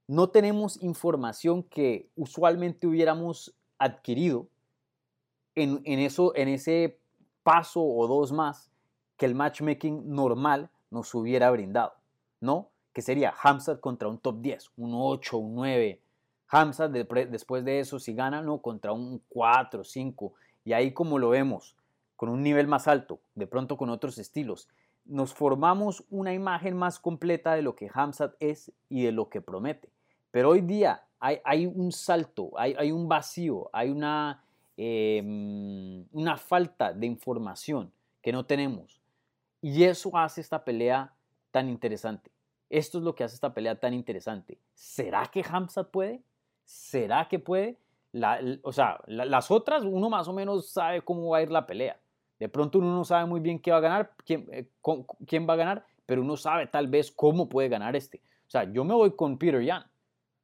[0.08, 4.48] no tenemos información que usualmente hubiéramos adquirido
[5.54, 6.99] en, eso, en ese
[7.42, 8.70] paso o dos más
[9.16, 11.94] que el matchmaking normal nos hubiera brindado,
[12.40, 12.70] ¿no?
[12.92, 16.02] Que sería Hamzat contra un top 10, un 8, un 9.
[16.48, 18.62] Hamzat después de eso, si gana, ¿no?
[18.62, 20.34] Contra un 4, 5.
[20.64, 21.76] Y ahí como lo vemos,
[22.16, 24.68] con un nivel más alto, de pronto con otros estilos,
[25.04, 29.40] nos formamos una imagen más completa de lo que Hamzat es y de lo que
[29.40, 29.90] promete.
[30.30, 34.44] Pero hoy día hay, un salto, hay, hay, un vacío, hay una,
[34.82, 39.02] em, una falta de información que no tenemos.
[39.60, 41.12] Y eso hace esta pelea
[41.50, 42.30] tan interesante.
[42.70, 44.58] Esto es lo que hace esta pelea tan interesante.
[44.72, 46.22] ¿Será que Hamzat puede?
[46.64, 47.78] ¿Será que puede?
[48.62, 52.00] o sea, las otras uno más o menos sabe cómo va a ir la pelea.
[52.38, 54.68] De pronto uno no sabe muy bien qué va a ganar, quién, eh,
[55.26, 58.22] quién va a ganar, pero uno sabe tal vez cómo puede ganar este.
[58.46, 59.84] O sea, yo me voy con Peter Yan,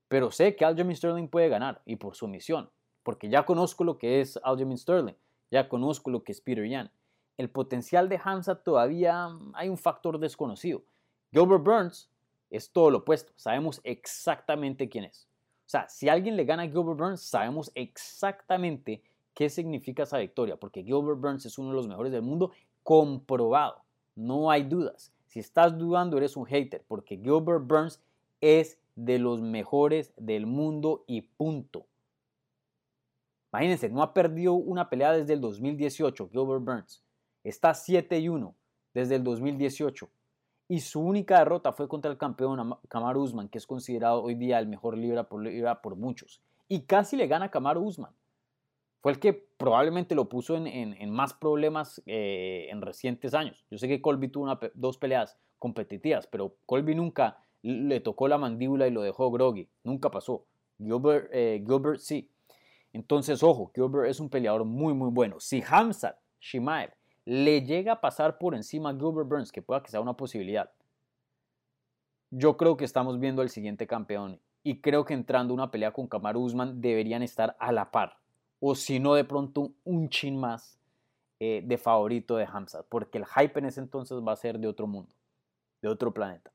[0.09, 2.71] pero sé que Aljamain Sterling puede ganar y por su misión,
[3.07, 5.15] porque ya conozco lo que es Aljamain Sterling,
[5.53, 6.91] ya conozco lo que es Peter Yan.
[7.37, 10.83] El potencial de Hamza todavía mm, hay un factor desconocido.
[11.31, 12.11] Gilbert Burns
[12.51, 15.29] es todo lo opuesto, sabemos exactamente quién es.
[15.67, 20.57] O sea, si alguien le gana a Gilbert Burns, sabemos exactamente qué significa esa victoria,
[20.57, 22.51] porque Gilbert Burns es uno de los mejores del mundo,
[22.83, 23.85] comprobado,
[24.17, 25.13] no hay dudas.
[25.29, 28.03] Si estás dudando, eres un hater, porque Gilbert Burns
[28.41, 31.87] es de los mejores del mundo y punto.
[33.57, 37.03] Imagínense, no ha perdido una pelea desde el 2018, Gilbert Burns.
[37.43, 38.55] Está 7 y 1
[38.93, 40.11] desde el 2018.
[40.69, 44.59] Y su única derrota fue contra el campeón Kamaru Usman, que es considerado hoy día
[44.59, 45.43] el mejor libra por
[45.81, 46.43] por muchos.
[46.69, 48.13] Y casi le gana a Usman
[49.07, 53.65] fue el que probablemente lo puso en, más problemas eh, en recientes años.
[53.71, 58.89] Yo sé que Colby tuvo dos peleas competitivas, pero Colby nunca le tocó la mandíbula
[58.89, 59.69] y lo dejó groggy.
[59.85, 60.45] Nunca pasó.
[60.79, 62.29] Gilbert, eh, Gilbert sí.
[62.97, 65.39] Entonces, ojo, Gilbert es un peleador muy, muy bueno.
[65.39, 66.93] Si Hamzat Shimaev
[67.27, 70.71] le llega a pasar por encima a Gilbert Burns, que pueda que sea una posibilidad,
[72.31, 74.41] yo creo que estamos viendo al siguiente campeón.
[74.63, 78.17] Y creo que entrando una pelea con Kamaru Usman deberían estar a la par
[78.61, 80.79] o si no de pronto un chin más
[81.39, 84.69] eh, de favorito de Hamzat, porque el hype en ese entonces va a ser de
[84.69, 85.13] otro mundo,
[85.83, 86.51] de otro planeta.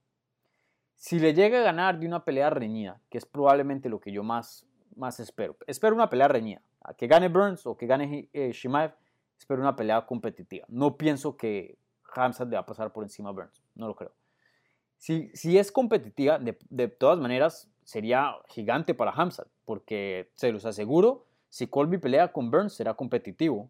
[0.96, 4.24] Si le llega a ganar de una pelea reñida, que es probablemente lo que yo
[4.24, 4.66] más,
[5.02, 6.62] más espero, espero una pelea reñida,
[6.96, 8.94] que gane Burns o que gane eh, Shimaev,
[9.38, 10.66] espero una pelea competitiva.
[10.70, 11.78] No pienso que
[12.14, 14.14] Hamzat le va a pasar por encima a Burns, no lo creo.
[14.98, 20.66] Si, si es competitiva, de, de todas maneras, sería gigante para Hamzat, porque se los
[20.66, 23.70] aseguro, si Colby pelea con Burns, será competitivo.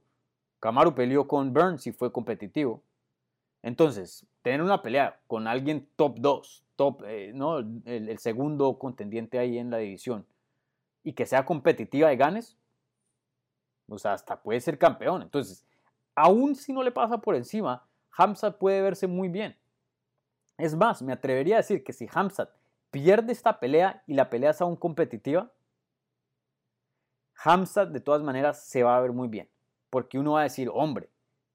[0.60, 2.84] Kamaru peleó con Burns y fue competitivo.
[3.64, 7.60] Entonces, tener una pelea con alguien top 2, top, eh, ¿no?
[7.86, 10.26] El, segundo contendiente ahí en la división,
[11.04, 12.58] y que sea competitiva y ganes,
[13.90, 15.22] o sea, hasta puede ser campeón.
[15.22, 15.66] Entonces,
[16.16, 17.88] aún si no le pasa por encima,
[18.18, 19.58] Hamzat puede verse muy bien.
[20.58, 22.50] Es más, me atrevería a decir que si Hamzat
[22.92, 25.52] pierde esta pelea y la pelea es aún competitiva,
[27.44, 29.50] Hamzat de todas maneras se va a ver muy bien,
[29.90, 31.10] porque uno va a decir, hombre,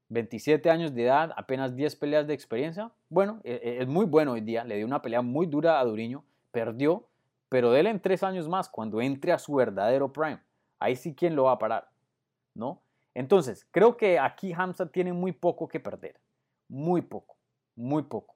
[0.08, 4.32] 27 años de edad, apenas 10 peleas de experiencia, bueno, e, e, es muy bueno
[4.32, 7.06] hoy día, le dio una pelea muy dura a Duriño, perdió,
[7.48, 10.40] pero déle en tres años más, cuando entre a su verdadero prime,
[10.78, 11.88] ahí sí quién lo va a parar,
[12.54, 12.82] ¿no?
[13.14, 16.20] Entonces, creo que aquí Hamzat tiene muy poco que perder,
[16.68, 17.36] muy poco,
[17.74, 18.34] muy poco.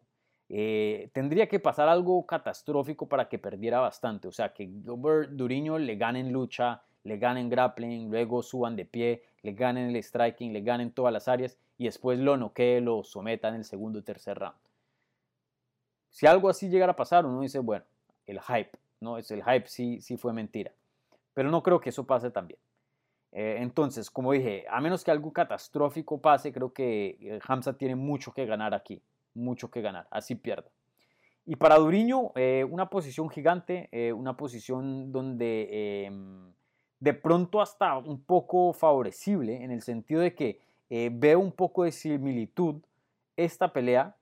[0.48, 4.26] Eh, tendría que pasar algo catastrófico para que perdiera bastante.
[4.26, 8.84] O sea, que Gilbert Duriño le gane en lucha, le ganen grappling, luego suban de
[8.84, 13.04] pie, le ganen el striking, le ganen todas las áreas y después lo noquee, lo
[13.04, 14.56] someta en el segundo o tercer round.
[16.10, 17.84] Si algo así llegara a pasar, uno dice, bueno,
[18.26, 19.18] el hype, ¿no?
[19.18, 20.72] Es el hype sí, sí fue mentira.
[21.34, 22.58] Pero no creo que eso pase también.
[23.32, 27.94] Eh, entonces, como dije, a menos que algo catastrófico pase, creo que eh, Hamza tiene
[27.94, 29.02] mucho que ganar aquí
[29.34, 30.70] mucho que ganar, así pierda.
[31.46, 36.52] Y para Duriño, eh, una posición gigante, eh, una posición donde em,
[36.98, 40.60] de pronto hasta un poco favorecible, en el sentido de que
[41.12, 42.82] veo un poco de similitud
[43.36, 44.16] esta pelea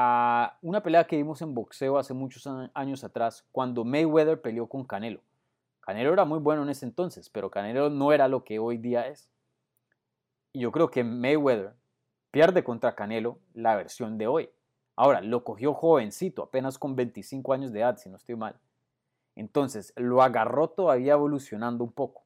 [0.00, 4.84] a una pelea que vimos en boxeo hace muchos años atrás, cuando Mayweather peleó con
[4.84, 5.22] Canelo.
[5.80, 9.08] Canelo era muy bueno en ese entonces, pero Canelo no era lo que hoy día
[9.08, 9.28] es.
[10.52, 11.74] Y yo creo que Mayweather
[12.30, 14.50] pierde contra Canelo la versión de hoy.
[14.94, 18.54] Ahora, lo cogió jovencito, apenas con 25 años de edad, si no estoy mal.
[19.34, 22.22] Entonces, lo agarró todavía evolucionando un poco,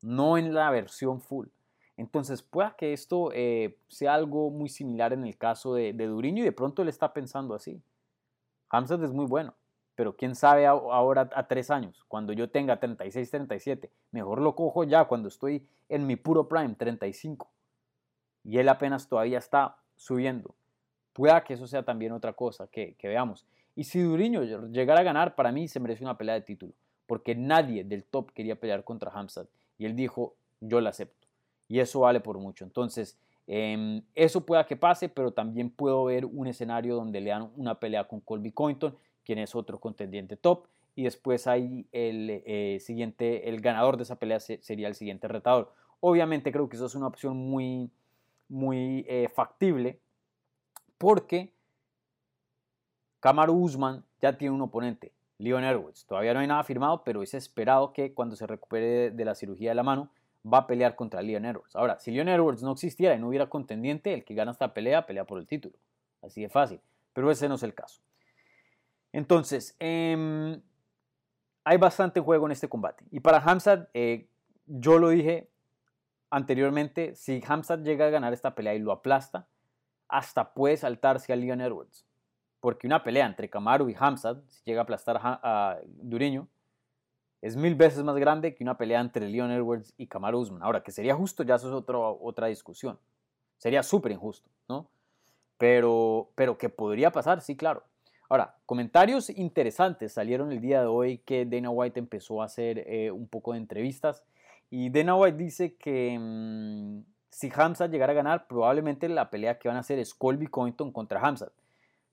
[0.00, 1.48] no en la versión full.
[1.96, 6.42] Entonces, pueda que esto eh, sea algo muy similar en el caso de, de Duriño
[6.42, 7.82] y de pronto él está pensando así.
[8.68, 9.54] Hamzat es muy bueno,
[9.94, 14.84] pero quién sabe ahora a tres años, cuando yo tenga 36, 37, mejor lo cojo
[14.84, 17.50] ya cuando estoy en mi puro prime, 35
[18.46, 20.54] y él apenas todavía está subiendo.
[21.12, 23.46] Pueda que eso sea también otra cosa que, veamos.
[23.74, 26.72] Y si Duriño llegara a ganar, para mí se merece una pelea de título,
[27.06, 31.15] porque nadie del top quería pelear contra Hamzat y él dijo, yo la acepto.
[31.68, 32.64] Y eso vale por mucho.
[32.64, 37.50] Entonces, em, eso pueda que pase, pero también puedo ver un escenario donde le dan
[37.56, 42.78] una pelea con Colby Cointon, quien es otro contendiente top, y después hay el eh,
[42.80, 45.72] siguiente, el ganador de esa pelea sería el siguiente retador.
[46.00, 47.90] Obviamente creo que eso es una opción muy,
[48.48, 49.98] muy eh, factible
[50.98, 51.52] porque
[53.20, 56.06] Kamaru Usman ya tiene un oponente, Leon Edwards.
[56.06, 59.70] Todavía no hay nada firmado, pero es esperado que cuando se recupere de la cirugía
[59.70, 60.10] de la mano
[60.52, 61.74] va a pelear contra Leon Edwards.
[61.74, 65.06] Ahora, si Leon Edwards no existiera y no hubiera contendiente, el que gana esta pelea
[65.06, 65.76] pelea por el título.
[66.22, 66.80] Así de fácil.
[67.12, 68.00] Pero ese no es el caso.
[69.12, 70.60] Entonces, em,
[71.64, 73.04] hay bastante juego en este combate.
[73.10, 74.28] Y para Hamzat, eh,
[74.66, 75.48] yo lo dije
[76.30, 79.48] anteriormente, si Hamzat llega a ganar esta pelea y lo aplasta,
[80.08, 82.06] hasta puede saltarse a Leon Edwards.
[82.60, 86.48] Porque una pelea entre Kamaru y Hamzat, si llega a aplastar a, Duriño,
[87.42, 90.62] es mil veces más grande que una pelea entre Leon Edwards y Kamaru Usman.
[90.62, 92.98] Ahora, que sería justo, ya eso es otro, otra discusión.
[93.58, 94.88] Sería súper injusto, ¿no?
[95.58, 97.84] Pero, pero que podría pasar, sí, claro.
[98.28, 103.10] Ahora, comentarios interesantes salieron el día de hoy que Dana White empezó a hacer eh,
[103.10, 104.24] un poco de entrevistas
[104.68, 109.68] y Dana White dice que mm, si Hamzat llegara a ganar, probablemente la pelea que
[109.68, 111.52] van a hacer es Colby Covington contra Hamzat.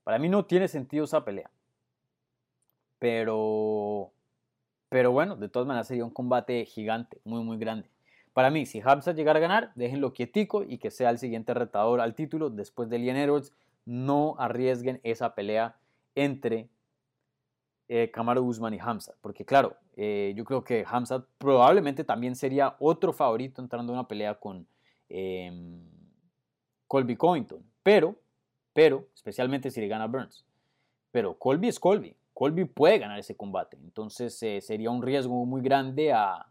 [0.03, 1.49] Para mí no tiene sentido esa pelea.
[2.99, 4.11] Pero,
[4.93, 7.89] pero bueno, de todas maneras sería un combate gigante, muy, muy grande.
[8.31, 11.99] Para mí, si Hamzat llegara a ganar, déjenlo quietico y que sea el siguiente retador
[11.99, 13.51] al título después de Leon Edwards.
[13.87, 15.75] No arriesguen esa pelea
[16.13, 16.69] entre
[17.87, 19.15] eh, Kamaru Usman y Hamzat.
[19.19, 24.07] Porque claro, eh, yo creo que Hamzat probablemente también sería otro favorito entrando en una
[24.07, 24.67] pelea con
[25.09, 25.81] em,
[26.85, 27.63] Colby Covington.
[27.81, 28.15] Pero,
[28.73, 30.45] pero, especialmente si le gana Burns.
[31.09, 32.15] Pero Colby es Colby.
[32.33, 33.77] Colby puede ganar ese combate.
[33.77, 36.47] Entonces eh, sería un riesgo muy grande a,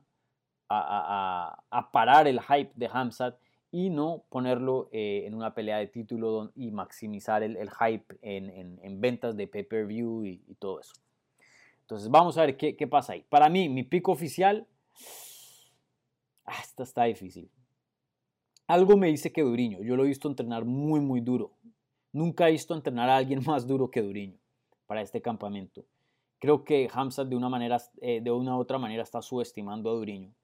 [1.92, 3.38] parar el hype de Hamzat
[3.70, 9.46] y no ponerlo en una pelea de título y maximizar el, hype en, ventas de
[9.46, 10.94] pay-per-view y todo eso.
[11.92, 13.22] Entonces vamos a ver qué, pasa ahí.
[13.28, 14.66] Para mí, mi pico oficial,
[16.46, 17.50] ah, esta está difícil.
[18.66, 21.52] Algo me dice que Duriño, yo lo he visto entrenar muy, muy duro.
[22.10, 24.41] Nunca he visto entrenar a alguien más duro que Duriño
[24.92, 25.86] para este campamento.
[26.38, 29.94] Creo que Hamzat de una manera, eh, de una u otra manera está subestimando a
[29.94, 30.34] Duriño.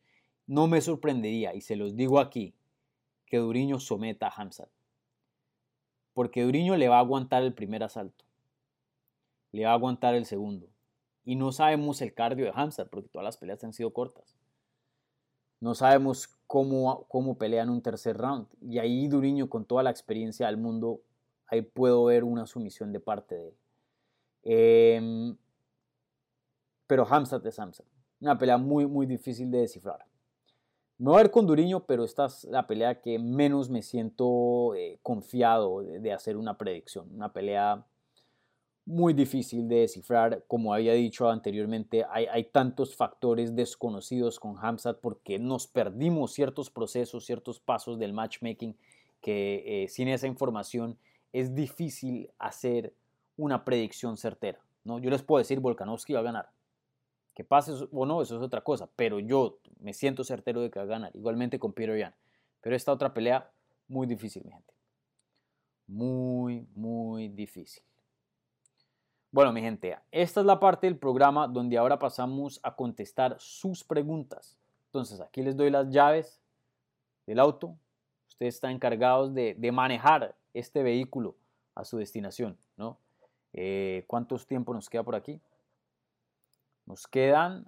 [0.46, 2.54] No me sorprendería, y se los digo aquí,
[3.26, 4.70] que Duriño someta a Hamzat.
[6.14, 8.24] Porque Duriño le va a aguantar el primer asalto.
[9.52, 10.66] Le va a aguantar el segundo.
[11.26, 14.34] Y no sabemos el cardio de Hamzat porque todas las peleas han sido cortas.
[15.60, 18.46] No sabemos cómo, cómo pelean un tercer round.
[18.62, 21.02] Y ahí Duriño, con toda la experiencia del mundo,
[21.48, 23.54] ahí puedo ver una sumisión de parte de él.
[24.50, 25.36] Em,
[26.86, 27.84] pero Hamzat es Hamzat.
[28.18, 30.06] Una pelea muy, muy difícil de descifrar.
[30.96, 34.74] Me voy a ver con Duriño, pero esta es la pelea que menos me siento
[34.74, 37.14] eh, confiado de, hacer una predicción.
[37.14, 37.84] Una pelea
[38.86, 40.42] muy difícil de descifrar.
[40.48, 47.26] Como había dicho anteriormente, hay, tantos factores desconocidos con Hamzat porque nos perdimos ciertos procesos,
[47.26, 48.74] ciertos pasos del matchmaking
[49.20, 50.96] que eh, sin esa información
[51.34, 52.94] es difícil hacer
[53.38, 54.60] una predicción certera.
[54.84, 54.98] ¿no?
[54.98, 56.50] Yo les puedo decir, Volkanovski va a ganar.
[57.34, 60.78] Que pase o no, eso es otra cosa, pero yo me siento certero de que
[60.78, 61.16] va a ganar.
[61.16, 62.14] Igualmente con Peter Yan.
[62.60, 63.50] Pero esta otra pelea,
[63.86, 64.74] muy difícil, mi gente.
[65.86, 67.82] Muy, muy difícil.
[69.30, 73.84] Bueno, mi gente, esta es la parte del programa donde ahora pasamos a contestar sus
[73.84, 74.58] preguntas.
[74.86, 76.42] Entonces, aquí les doy las llaves
[77.26, 77.76] del auto.
[78.26, 81.36] Ustedes están encargados de, manejar este vehículo
[81.74, 82.98] a su destinación, ¿no?
[83.52, 85.40] Eh, ¿Cuántos tiempo nos queda por aquí?
[86.86, 87.66] Nos quedan,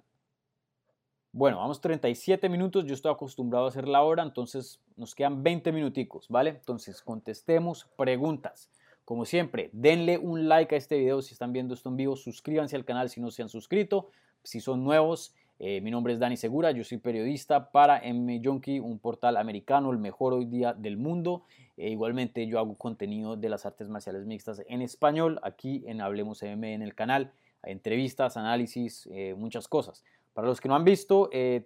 [1.31, 2.85] bueno, vamos 37 minutos.
[2.85, 6.51] Yo estoy acostumbrado a hacer la hora, entonces nos quedan 20 minuticos, ¿vale?
[6.51, 8.69] Entonces, contestemos preguntas.
[9.05, 12.75] Como siempre, denle un like a este video si están viendo esto en vivo, suscríbanse
[12.75, 14.09] al canal si no se han suscrito,
[14.43, 15.35] si son nuevos.
[15.59, 19.91] Eh, mi nombre es Dani Segura, yo soy periodista para M Junkie, un portal americano,
[19.91, 21.43] el mejor hoy día del mundo.
[21.81, 26.43] E igualmente yo hago contenido de las artes marciales mixtas en español, aquí en Hablemos
[26.43, 27.31] M en el canal,
[27.63, 30.03] entrevistas, análisis, eh, muchas cosas.
[30.35, 31.65] Para los que no han visto, eh,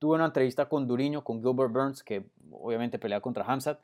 [0.00, 3.78] tuve una entrevista con Duriño, con Gilbert Burns, que obviamente pelea contra Hamzat.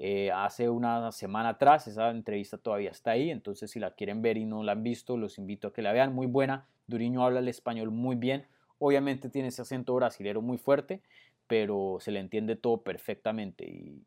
[0.00, 1.86] Eh, hace una semana atrás.
[1.86, 5.16] Esa entrevista todavía está ahí, entonces si la quieren ver y no la han visto,
[5.16, 6.12] los invito a que la vean.
[6.12, 6.66] Muy buena.
[6.88, 8.46] Duriño habla el español muy bien.
[8.80, 11.02] Obviamente tiene ese acento brasilero muy fuerte,
[11.50, 13.64] pero se le entiende todo perfectamente.
[13.68, 14.06] Y,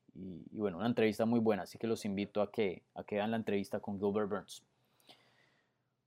[0.53, 3.35] bueno, una entrevista muy buena, así que los invito a que, a que vean la
[3.35, 4.63] entrevista con Gilbert Burns.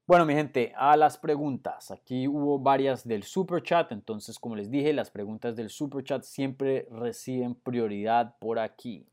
[0.07, 1.91] Bueno, mi gente, a las preguntas.
[1.91, 6.23] Aquí hubo varias del super chat, entonces como les dije, las preguntas del super chat
[6.23, 9.05] siempre reciben prioridad por aquí.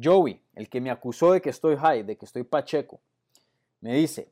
[0.00, 3.00] Joey, el que me acusó de que estoy high, de que estoy pacheco,
[3.80, 4.30] me dice,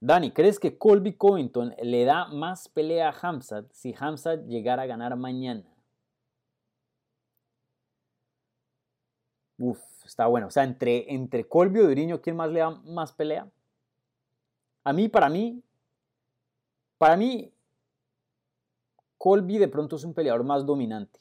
[0.00, 4.86] Dani, ¿crees que Colby Covington le da más pelea a Hamzat si Hamzat llegara a
[4.86, 5.64] ganar mañana?
[9.58, 10.48] Uf, está bueno.
[10.48, 13.48] O sea, entre, entre Colby y Duriño, ¿quién más le da más pelea?
[14.84, 15.62] A mí, para mí,
[16.98, 17.52] para mí,
[19.16, 21.18] Colby de pronto es un peleador más dominante,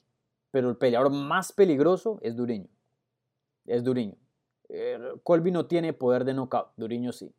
[0.52, 2.68] pero el peleador más peligroso es Duriño
[3.66, 4.16] es Duriño.
[4.70, 7.34] Eh, Colby no tiene poder de knockout, Duriño sí.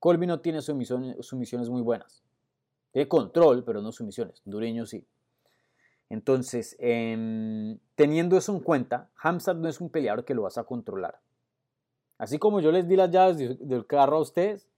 [0.00, 2.24] Colby no tiene sumisiones, muy buenas.
[2.90, 4.42] Tiene control, pero no sumisiones.
[4.44, 5.06] Duriño sí.
[6.08, 10.64] Entonces, em, teniendo eso en cuenta, Hamzat no es un peleador que lo vas a
[10.64, 11.20] controlar.
[12.18, 14.68] Así como yo les di las llaves del carro a ustedes,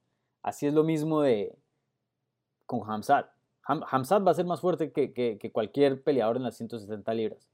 [0.42, 1.56] así es lo mismo de
[2.66, 3.30] con Hamzat.
[3.64, 7.48] Hamzat va a ser más fuerte que, que cualquier peleador en las 170 libras.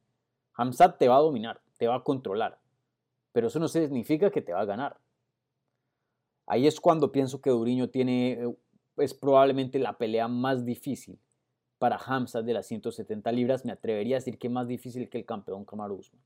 [0.54, 2.58] Hamzat te va a dominar, te va a controlar
[3.38, 4.96] pero eso no significa que te va a ganar.
[6.49, 8.57] Ahí es cuando pienso que Duriño tiene, eh,
[8.96, 11.18] es probablemente la pelea más difícil
[11.78, 13.66] para Hamza de las 170 libras.
[13.66, 16.22] Me atrevería a decir que más difícil que el campeón Kamaru Usman.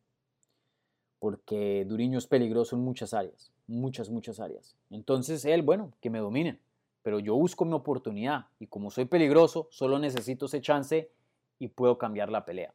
[1.19, 4.77] Porque Duriño es peligroso en muchas áreas, muchas, muchas áreas.
[4.91, 6.61] Entonces él, bueno, que me dominen.
[7.03, 11.11] Pero yo busco mi oportunidad y como soy peligroso, solo necesito ese chance
[11.59, 12.73] y puedo cambiar la pelea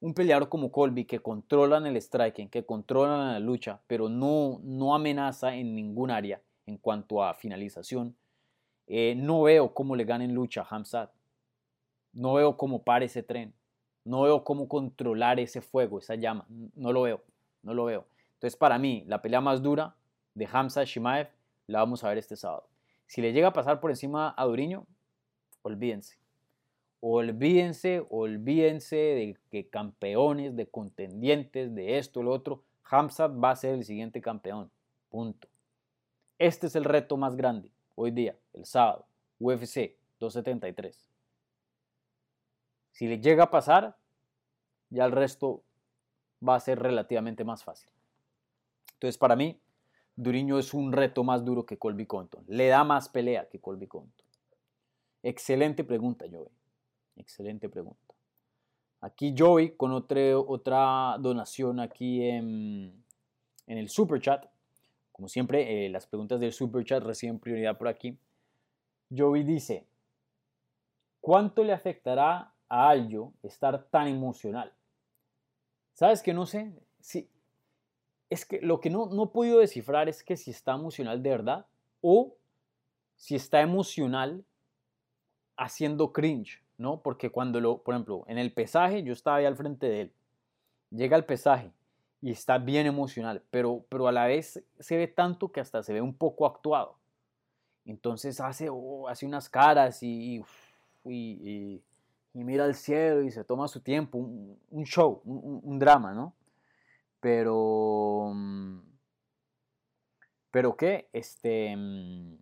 [0.00, 4.94] un peleador como Colby que controlan el striking, que controlan la lucha, pero no, no
[4.94, 8.16] amenaza en ningún área en cuanto a finalización,
[8.86, 11.10] eh, no veo cómo le ganen lucha a Hamzat.
[12.12, 13.54] No veo cómo pare ese tren.
[14.04, 16.46] No veo cómo controlar ese fuego, esa llama.
[16.74, 17.22] No lo veo.
[17.62, 18.06] No lo veo.
[18.34, 19.96] Entonces, para mí, la pelea más dura
[20.34, 21.28] de Hamza Shimaev
[21.66, 22.68] la vamos a ver este sábado.
[23.06, 24.86] Si le llega a pasar por encima a Duriño,
[25.62, 26.18] olvídense
[27.06, 32.62] olvídense, olvídense de que campeones, de contendientes, de esto, lo otro.
[32.84, 34.70] Hamzat va a ser el siguiente campeón.
[35.10, 35.46] Punto.
[36.38, 39.06] Este es el reto más grande hoy día, el sábado,
[39.38, 41.10] UFC 273.
[42.90, 43.96] Si le llega a pasar,
[44.90, 45.62] ya el resto
[46.46, 47.90] va a ser relativamente más fácil.
[48.94, 49.60] Entonces, para mí,
[50.16, 52.44] Duriño es un reto más duro que Colby Compton.
[52.46, 54.26] Le da más pelea que Colby Compton.
[55.22, 56.52] Excelente pregunta, Joey.
[57.16, 58.14] Excelente pregunta.
[59.00, 63.04] Aquí Joey con otra donación aquí en,
[63.66, 64.46] el super chat.
[65.14, 68.18] Como siempre, eh, las preguntas del super chat reciben prioridad por aquí.
[69.16, 69.86] Joey dice,
[71.20, 74.72] ¿cuánto le afectará a Aljo estar tan emocional?
[75.92, 76.72] ¿Sabes que no sé?
[76.98, 77.30] Si,
[78.28, 81.30] es que lo que no, no he podido descifrar es que si está emocional de
[81.30, 81.66] verdad
[82.00, 82.34] o
[83.14, 84.44] si está emocional
[85.56, 86.64] haciendo cringe.
[86.76, 87.02] ¿no?
[87.02, 90.12] Porque cuando lo, por ejemplo, en el pesaje, yo estaba ahí al frente de él,
[90.90, 91.70] llega el pesaje
[92.24, 95.92] y está bien emocional, pero, pero a la vez se ve tanto que hasta se
[95.92, 96.96] ve un poco actuado.
[97.84, 100.42] Entonces hace, oh, hace unas caras y,
[101.04, 101.82] y,
[102.32, 106.34] mira al cielo y se toma su tiempo, un, show, un, drama, ¿no?
[107.20, 108.78] Pero, mm,
[110.50, 112.38] Pero que, este, mm,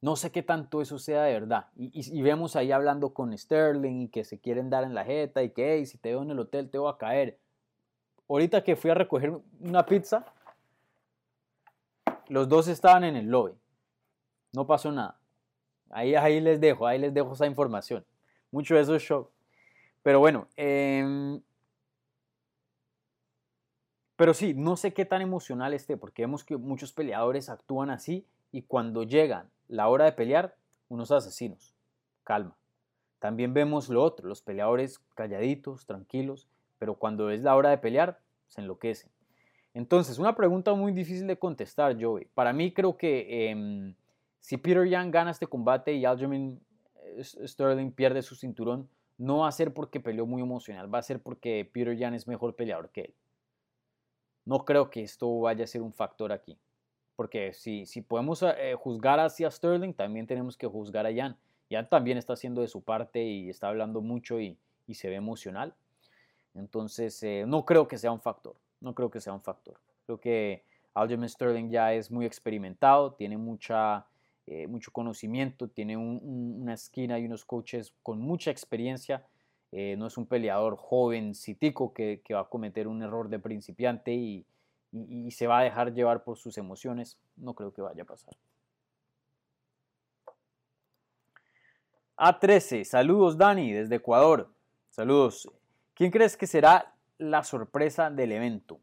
[0.00, 1.68] no sé qué tanto eso sea de verdad.
[1.76, 5.50] Y, vemos ahí hablando con Sterling y que se quieren dar en la jeta y
[5.50, 7.38] que, hey, si te veo en el hotel te voy a caer.
[8.30, 10.24] Ahorita que fui a recoger una pizza,
[12.28, 13.52] los dos estaban en el lobby.
[14.52, 15.18] No pasó nada.
[15.90, 18.06] Ahí, ahí les dejo, ahí les dejo esa información.
[18.52, 19.30] Mucho de eso es show.
[20.04, 21.42] Pero bueno, em,
[24.14, 28.28] pero sí, no sé qué tan emocional esté, porque vemos que muchos peleadores actúan así
[28.52, 30.54] y cuando llegan la hora de pelear,
[30.88, 31.74] unos asesinos.
[32.22, 32.56] Calma.
[33.18, 36.46] También vemos lo otro, los peleadores calladitos, tranquilos,
[36.80, 38.18] pero cuando es la hora de pelear,
[38.48, 39.10] se enloquecen.
[39.74, 42.26] Entonces, una pregunta muy difícil de contestar, Joey.
[42.34, 43.94] Para mí creo que em,
[44.40, 46.58] si Peter Young gana este combate y Aljamain
[47.04, 51.02] eh, Sterling pierde su cinturón, no va a ser porque peleó muy emocional, va a
[51.02, 53.14] ser porque Peter Young es mejor peleador que él.
[54.46, 56.58] No creo que esto vaya a ser un factor aquí.
[57.14, 61.36] Porque si, si podemos eh, juzgar hacia Sterling, también tenemos que juzgar a Jan.
[61.70, 64.56] Jan también está haciendo de su parte y está hablando mucho y,
[64.86, 65.74] y se ve emocional.
[66.54, 68.56] Entonces, eh, no creo que sea un factor.
[68.80, 69.78] No creo que sea un factor.
[70.06, 74.06] Creo que Aljamain Sterling ya es muy experimentado, tiene mucha,
[74.46, 79.26] eh, mucho conocimiento, tiene una esquina y unos coaches con mucha experiencia.
[79.72, 84.44] no es un peleador joven, citico, que, va a cometer un error de principiante y,
[85.30, 88.34] se va a dejar llevar por sus emociones, no creo que vaya a pasar.
[92.20, 94.52] A13, saludos Dani desde Ecuador.
[94.90, 95.48] Saludos.
[96.00, 98.80] ¿Quién crees que será la sorpresa del evento?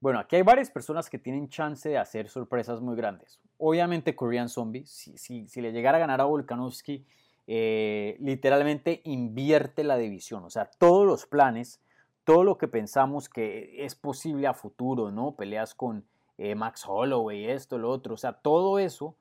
[0.00, 3.38] Bueno, aquí hay varias personas que tienen chance de hacer sorpresas muy grandes.
[3.58, 7.04] Obviamente Korean Zombie, si, si, le llegara a ganar a Volkanovski,
[7.46, 10.44] eh, literalmente invierte la división.
[10.44, 11.82] O sea, todos los planes
[12.24, 15.36] todo lo que pensamos que es posible a futuro, ¿no?
[15.36, 16.06] Peleas con
[16.38, 19.18] eh, Max Holloway, esto, lo otro, o sea, todo eso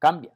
[0.00, 0.34] cambia,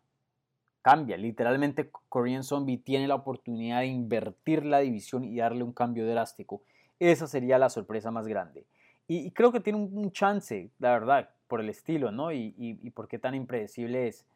[0.84, 1.16] cambia.
[1.16, 6.60] Literalmente Korean Zombie tiene la oportunidad de invertir la división y darle un cambio drástico.
[7.00, 8.66] Esa sería la sorpresa más grande.
[9.08, 12.32] Y, creo que tiene un, chance, la verdad, por el estilo, ¿no?
[12.32, 14.26] Y, y, por qué tan impredecible es.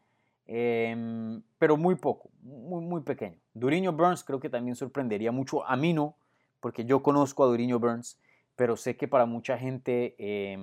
[0.47, 3.37] Em, pero muy poco, muy, muy pequeño.
[3.53, 5.63] Duriño Burns creo que también sorprendería mucho.
[5.65, 6.15] A mí no,
[6.59, 8.19] porque yo conozco a Duriño Burns,
[8.55, 10.57] pero sé que para mucha gente eh,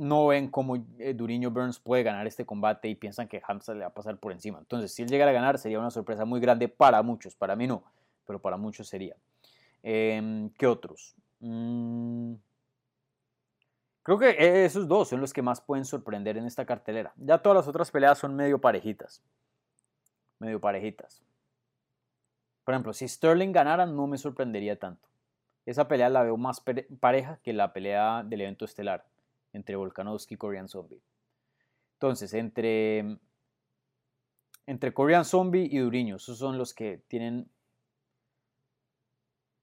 [0.00, 3.80] no ven cómo eh, Duriño Burns puede ganar este combate y piensan que Hamza le
[3.80, 4.58] va a pasar por encima.
[4.58, 7.66] Entonces, si él llegara a ganar, sería una sorpresa muy grande para muchos, para mí
[7.66, 7.82] no,
[8.26, 9.14] pero para muchos sería.
[9.82, 11.14] Em, ¿Qué otros?
[11.40, 12.32] Mm,
[14.02, 17.12] creo que e-, esos dos son los que más pueden sorprender en esta cartelera.
[17.16, 19.22] Ya todas las otras peleas son medio parejitas.
[20.38, 21.22] Medio parejitas.
[22.64, 25.08] Por ejemplo, si Sterling ganara, no me sorprendería tanto.
[25.66, 26.62] Esa pelea la veo más
[27.00, 29.04] pareja que la pelea del evento estelar
[29.52, 31.02] entre Volkanovski y Korean Zombie.
[31.94, 33.18] Entonces, entre,
[34.66, 37.50] entre Korean Zombie y Duriño, esos son los que tienen,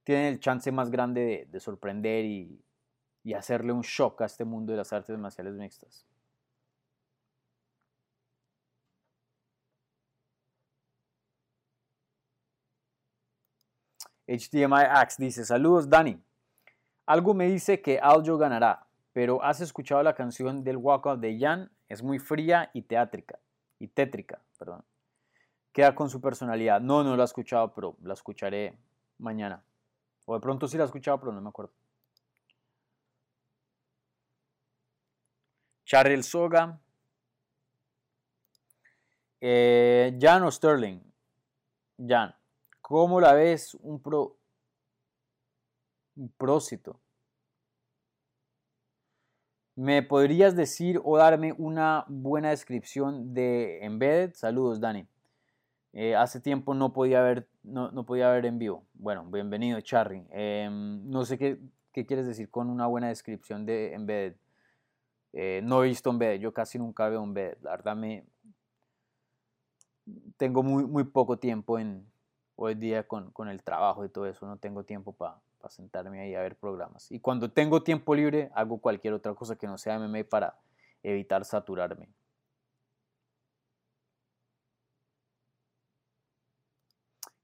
[0.04, 2.64] tienen el chance más grande de, sorprender y,
[3.24, 6.06] y hacerle un shock a este mundo de las artes marciales mixtas.
[14.28, 16.22] HDMI Axe dice, saludos Dani.
[17.06, 18.87] Algo me dice que Aljo ganará,
[19.18, 21.72] pero ¿has escuchado la canción del Walkout de Jan?
[21.90, 23.40] Es muy fría y teátrica,
[23.80, 24.86] y tétrica, perdón.
[25.72, 26.82] Queda con su personalidad.
[26.82, 28.78] No, no la he escuchado, pero la escucharé
[29.18, 29.64] mañana.
[30.28, 31.72] O de pronto sí la he escuchado, pero no me acuerdo.
[35.84, 36.80] Charles Soga.
[39.42, 41.00] Eh, Jan o Sterling.
[42.08, 42.36] Jan.
[42.82, 44.38] ¿Cómo la ves un, pro,
[46.18, 47.02] un prósito?
[49.78, 54.34] ¿Me podrías decir o darme una buena descripción de Embedded?
[54.34, 55.08] Saludos, Dani.
[55.94, 58.88] Eh, hace tiempo no podía ver, no, podía ver en vivo.
[58.96, 60.26] Bueno, bienvenido, Charry.
[60.32, 61.60] Em, no sé qué,
[61.92, 64.36] quieres decir con una buena descripción de Embedded.
[65.34, 67.60] Eh, no he visto Embedded, yo casi nunca veo Embedded.
[67.62, 68.26] La verdad, me,
[70.38, 72.04] tengo muy, muy poco tiempo en,
[72.56, 75.40] hoy día con, el trabajo y todo eso no tengo tiempo para
[75.70, 77.12] sentarme ahí a ver programas.
[77.12, 80.58] Y cuando tengo tiempo libre hago cualquier otra cosa que no sea MMA para
[81.04, 82.10] evitar saturarme.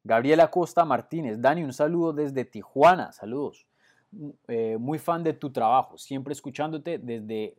[0.03, 3.66] Gabriela Costa Martínez, Dani, un saludo desde Tijuana, saludos.
[4.47, 7.55] Eh, muy fan de tu trabajo, siempre escuchándote desde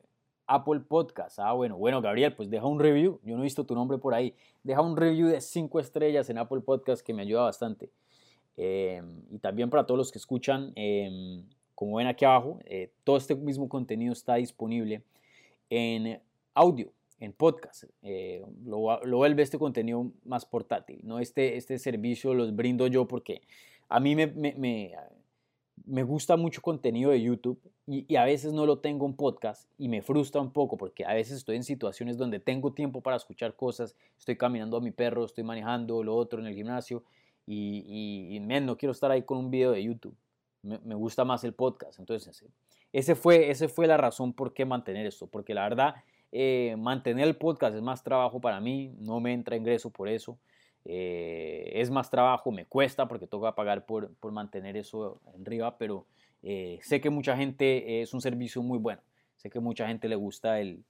[0.47, 1.39] Apple Podcast.
[1.39, 3.19] Ah, bueno, bueno, Gabriel, pues deja un review.
[3.25, 4.35] Yo no he visto tu nombre por ahí.
[4.63, 7.91] Deja un review de 5 estrellas en Apple Podcast que me ayuda bastante.
[8.57, 11.43] Em, y también para todos los que escuchan, eh,
[11.75, 15.03] como ven aquí abajo, eh, todo este mismo contenido está disponible
[15.71, 16.21] en
[16.55, 17.85] audio, en podcast.
[18.03, 21.01] Eh, lo, lo, vuelve este contenido más portátil.
[21.03, 21.19] ¿no?
[21.19, 23.43] Este, este servicio los brindo yo porque
[23.89, 24.95] a mí me, me,
[25.85, 29.69] me, gusta mucho contenido de YouTube y, y, a veces no lo tengo en podcast
[29.79, 33.17] y me frustra un poco porque a veces estoy en situaciones donde tengo tiempo para
[33.17, 37.03] escuchar cosas, estoy caminando a mi perro, estoy manejando lo otro en el gimnasio
[37.47, 40.17] y, y, no quiero estar ahí con un video de YouTube.
[40.63, 41.99] Me, me, gusta más el podcast.
[41.99, 42.45] Entonces,
[42.93, 45.97] ese fue, ese fue la razón por qué mantener esto, porque la verdad
[46.37, 50.37] eh, mantener el podcast es más trabajo para mí, no me entra ingreso por eso.
[50.85, 55.79] Eh, es más trabajo, me cuesta porque toca pagar por, por mantener eso en arriba,
[55.79, 56.07] pero
[56.43, 59.01] eh, sé que mucha gente es un servicio muy bueno.
[59.37, 60.85] Sé que mucha gente le gusta el,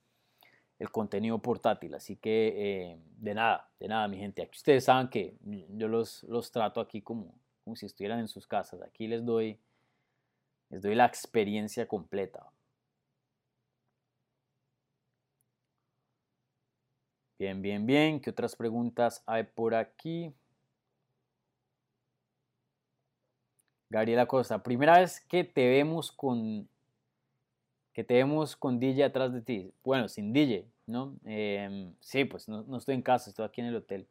[0.78, 4.42] el contenido portátil, así que de nada, de nada, mi gente.
[4.42, 5.36] Aquí ustedes saben que
[5.70, 8.82] yo los, los trato aquí como, como si estuvieran en sus casas.
[8.82, 9.58] Aquí les doy,
[10.70, 12.50] les doy la experiencia completa.
[17.38, 18.20] Bien, bien, bien.
[18.20, 20.34] ¿Qué otras preguntas hay por aquí?
[23.90, 26.68] Gabriela Costa, primera vez que te vemos con
[27.94, 29.72] que te vemos con DJ atrás de ti.
[29.84, 31.16] Bueno, sin DJ, ¿no?
[31.24, 34.08] Em, sí, pues no, estoy en casa, estoy aquí en el hotel.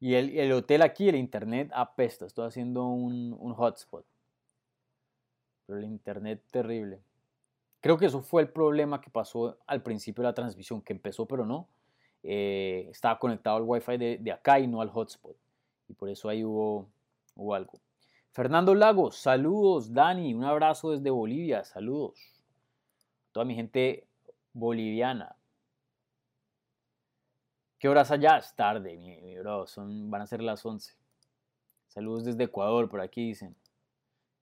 [0.00, 2.24] Y el, el hotel aquí, el internet apesta.
[2.24, 4.06] Estoy haciendo un, un hotspot.
[5.66, 7.00] Pero el internet terrible.
[7.82, 11.26] Creo que eso fue el problema que pasó al principio de la transmisión, que empezó
[11.26, 11.68] pero no.
[12.22, 15.36] Eh, estaba conectado al wifi de, de, acá y no al hotspot.
[15.86, 16.88] Y por eso ahí hubo,
[17.36, 17.78] hubo algo.
[18.32, 19.92] Fernando Lagos, saludos.
[19.92, 22.18] Dani, un abrazo desde Bolivia, saludos.
[23.32, 24.06] Toda mi gente
[24.52, 25.36] boliviana.
[27.78, 28.36] ¿Qué horas allá?
[28.36, 29.66] Es tarde, mi, bro.
[29.66, 30.94] Son, van a ser las 11.
[31.88, 33.56] Saludos desde Ecuador, por aquí dicen.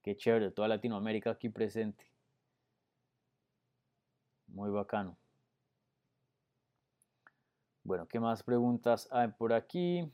[0.03, 2.05] Qué chévere, toda Latinoamérica aquí presente.
[4.49, 5.17] Muy bacano.
[7.85, 10.11] Bueno, ¿qué más preguntas hay por aquí?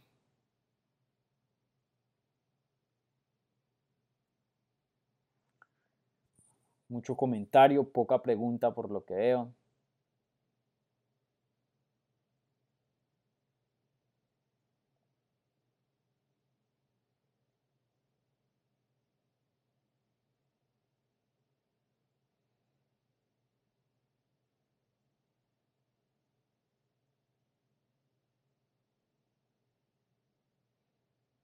[6.95, 9.53] Mucho comentario, poca pregunta por lo que veo.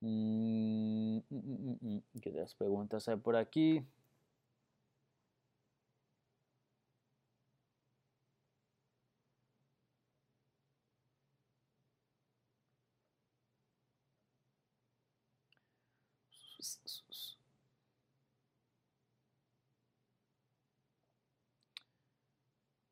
[0.03, 3.85] Mm, mm, mm, ¿Qué otras preguntas hay por aquí?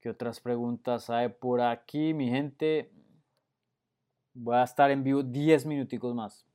[0.09, 2.91] ¿Qué otras preguntas hay por aquí, mi gente?
[4.33, 6.47] Voy a estar en vivo 10 minuticos más.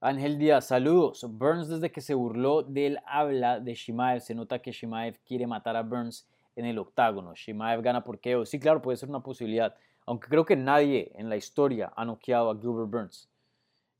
[0.00, 1.26] Ángel Díaz, saludos.
[1.28, 5.76] Burns desde que se burló del habla de Shimaev, se nota que Shimaev quiere matar
[5.76, 7.34] a Burns en el octágono.
[7.34, 8.46] Shimaev gana por KO.
[8.46, 9.74] Sí, claro, puede ser una posibilidad.
[10.06, 13.28] Aunque creo que nadie en la historia ha noqueado a Gilbert Burns.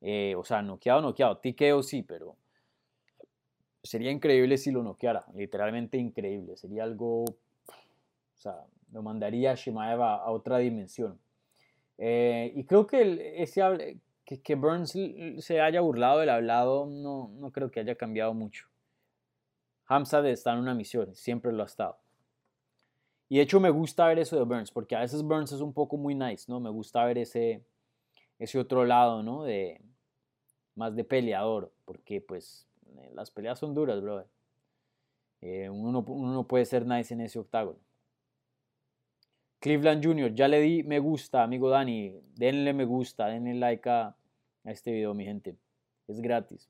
[0.01, 1.37] Eh, o sea, noqueado, noqueado.
[1.37, 2.35] TKO sí, pero
[3.83, 5.25] sería increíble si lo noqueara.
[5.35, 6.57] Literalmente increíble.
[6.57, 7.25] Sería algo...
[7.25, 11.19] O sea, lo mandaría a Shimaev a, otra dimensión.
[11.99, 13.63] Eh, y creo que el, ese
[14.25, 14.97] que, Burns
[15.39, 18.67] se haya burlado del hablado, no, no creo que haya cambiado mucho.
[19.87, 21.99] Hamzat está en una misión, siempre lo ha estado.
[23.29, 25.73] Y de hecho me gusta ver eso de Burns, porque a veces Burns es un
[25.73, 26.61] poco muy nice, ¿no?
[26.61, 27.63] Me gusta ver ese,
[28.39, 29.43] ese otro lado, ¿no?
[29.43, 29.81] De,
[30.75, 32.67] más de peleador, porque pues
[33.15, 34.27] las peleas son duras, brother.
[35.41, 37.79] Eh, uno, no puede ser nice en ese octágono.
[39.61, 42.15] Cleveland Junior, ya le di me gusta, amigo Dani.
[42.35, 44.17] Denle me gusta, denle like a,
[44.65, 45.57] a este video, mi gente.
[46.09, 46.69] Es gratis.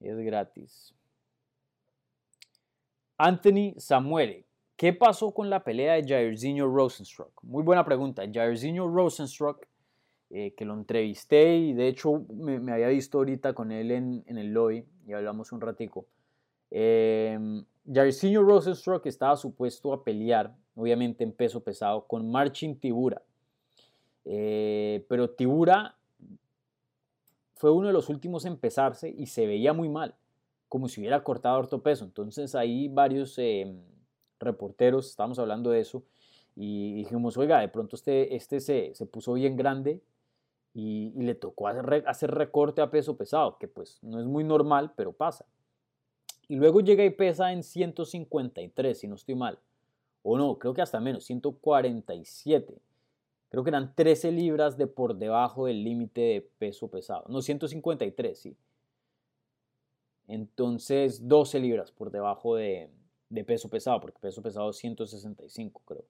[0.00, 0.94] Es gratis.
[3.18, 4.46] Anthony Samuel.
[4.76, 7.42] ¿Qué pasó con la pelea de Jairzinho Rosenstruck?
[7.42, 8.22] Muy buena pregunta.
[8.32, 9.66] Jairzinho Rosenstruck,
[10.30, 14.52] eh, que lo entrevisté y de hecho me, había visto ahorita con él en, el
[14.52, 16.06] lobby y hablamos un ratico.
[16.70, 17.38] Eh,
[17.92, 23.22] Jairzinho Rosenstruck estaba supuesto a pelear, obviamente en peso pesado, con Marcin Tibura.
[24.24, 25.96] Eh, pero Tibura
[27.54, 30.14] fue uno de los últimos en empezarse y se veía muy mal,
[30.68, 32.04] como si hubiera cortado harto peso.
[32.04, 33.74] Entonces ahí varios eh,
[34.38, 36.04] reporteros, estábamos hablando de eso,
[36.54, 40.00] y dijimos, oiga, de pronto este, este se, se puso bien grande
[40.72, 45.12] y, le tocó hacer, recorte a peso pesado, que pues no es muy normal, pero
[45.12, 45.46] pasa.
[46.48, 49.58] Y luego llega y pesa en 153, si no estoy mal.
[50.22, 52.80] O no, creo que hasta menos, 147.
[53.48, 57.24] Creo que eran 13 libras de por debajo del límite de peso pesado.
[57.28, 58.56] No, 153, sí.
[60.28, 62.90] Entonces, 12 libras por debajo de,
[63.28, 66.04] de peso pesado, porque peso pesado es 165, creo.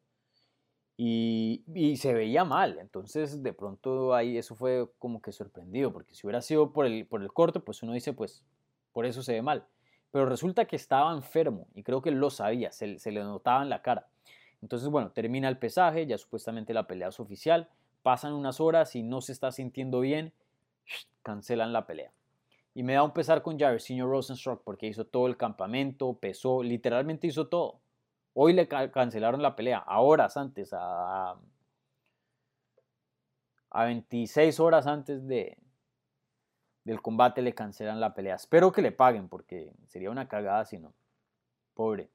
[1.03, 2.79] Y, se veía mal.
[2.79, 7.07] Entonces, de pronto ahí eso fue como que sorprendido, porque si hubiera sido por el,
[7.07, 8.45] por el corte, pues uno dice, pues
[8.93, 9.67] por eso se ve mal.
[10.11, 13.71] Pero resulta que estaba enfermo y creo que lo sabía, se, se le notaba en
[13.71, 14.09] la cara.
[14.61, 17.71] Entonces, bueno, termina el pesaje, ya supuestamente la pelea es oficial,
[18.03, 20.35] pasan unas horas y no se está sintiendo bien,
[21.23, 22.13] cancelan la pelea.
[22.75, 27.27] Y me da un pesar con Jairzinho Rosenstruck porque hizo todo el campamento, pesó, literalmente
[27.27, 27.80] hizo todo.
[28.35, 31.37] Hoy le cancelaron la pelea, a horas antes, a,
[33.71, 35.59] a 26 horas antes de,
[36.85, 38.37] del combate le cancelan la pelea.
[38.37, 40.95] Espero que le paguen porque sería una cagada si no.
[41.75, 42.11] Pobre.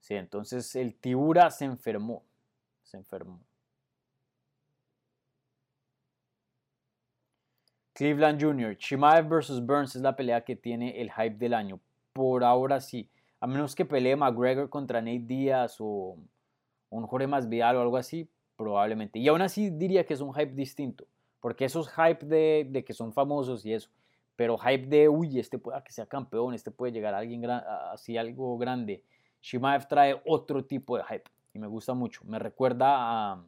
[0.00, 2.24] Sí, entonces el Tibura se enfermó.
[2.82, 3.40] Se enfermó.
[7.92, 8.76] Cleveland Jr.
[8.76, 11.80] Chimaev versus Burns es la pelea que tiene el hype del año
[12.16, 13.10] por ahora sí.
[13.40, 16.16] A menos que pelee McGregor contra Nate Díaz o
[16.88, 19.18] un Jorge Masvidal o algo así, probablemente.
[19.18, 21.04] Y aún así diría que es un hype distinto,
[21.40, 23.90] porque eso es hype de, que son famosos y eso.
[24.34, 28.16] Pero hype de, uy, este puede que sea campeón, este puede llegar a alguien así,
[28.16, 29.04] algo grande.
[29.42, 32.22] Shimaev trae otro tipo de hype y me gusta mucho.
[32.24, 33.44] Me recuerda a,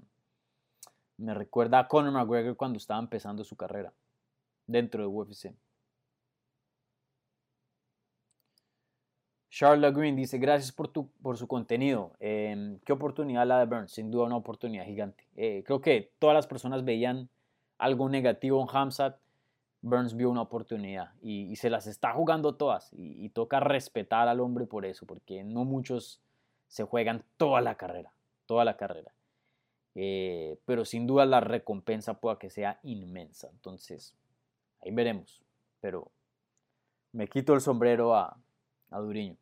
[1.16, 3.95] me recuerda a Conor McGregor cuando estaba empezando su carrera
[4.66, 5.55] dentro de UFC.
[9.59, 12.13] Charlotte Green dice, gracias por, tu, por su contenido.
[12.21, 15.27] Em, qué oportunidad la de Burns, sin duda una oportunidad gigante.
[15.35, 17.29] Eh, creo que todas las personas veían
[17.77, 19.19] algo negativo en Hamzat.
[19.83, 24.65] Burns vio una oportunidad y, se las está jugando todas y, toca respetar al hombre
[24.65, 26.21] por eso, porque no muchos
[26.69, 28.13] se juegan toda la carrera,
[28.47, 29.13] toda la carrera.
[29.97, 33.49] Eh, pero sin duda la recompensa pueda que sea inmensa.
[33.51, 34.15] Entonces,
[34.83, 35.43] ahí veremos.
[35.81, 36.13] Pero
[37.11, 38.37] me quito el sombrero a,
[38.91, 39.37] a Duriño.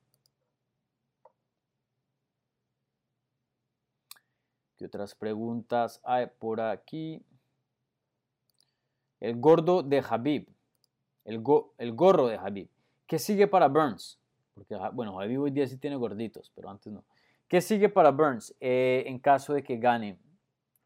[4.76, 7.22] ¿Qué otras preguntas hay por aquí?
[9.20, 10.48] El gordo de Habib.
[11.24, 11.42] El,
[11.78, 12.68] el gorro de Habib.
[13.06, 14.18] ¿Qué sigue para Burns?
[14.54, 17.04] Porque, bueno, Habib hoy día sí tiene gorditos, pero antes no.
[17.48, 20.18] ¿Qué sigue para Burns eh, en caso de que gane?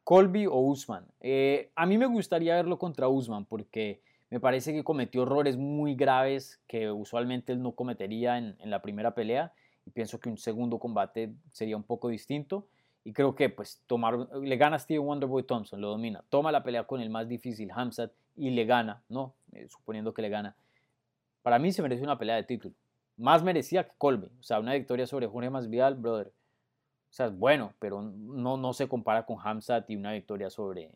[0.04, 1.06] Colby o Usman.
[1.20, 5.94] Eh, a mí me gustaría verlo contra Usman porque me parece que cometió errores muy
[5.94, 9.52] graves que usualmente él no cometería en, la primera pelea
[9.86, 12.66] y pienso que un segundo combate sería un poco distinto
[13.04, 16.62] y creo que pues tomar, le gana a Steven Wonderboy Thompson, lo domina, toma la
[16.62, 19.34] pelea con el más difícil Hamzat y le gana, ¿no?
[19.52, 20.56] Eh, suponiendo que le gana.
[21.42, 22.74] Para mí se merece una pelea de título.
[23.16, 24.28] Más merecía que Colby.
[24.38, 26.28] O sea, una victoria sobre Jorge Masvidal, brother.
[26.28, 30.90] O sea, es bueno, pero no, no se compara con Hamzat y una victoria sobre,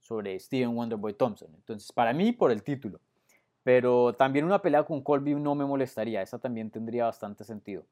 [0.00, 1.48] sobre Steven Wonderboy Thompson.
[1.54, 3.00] Entonces, para mí, por el título.
[3.62, 7.84] Pero también una pelea con Colby no me molestaría, esa también tendría bastante sentido.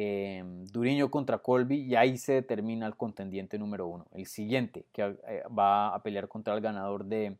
[0.00, 4.06] Eh, Duriño contra Colby y ahí se determina el contendiente número uno.
[4.12, 7.36] El siguiente que eh, va a pelear contra el ganador de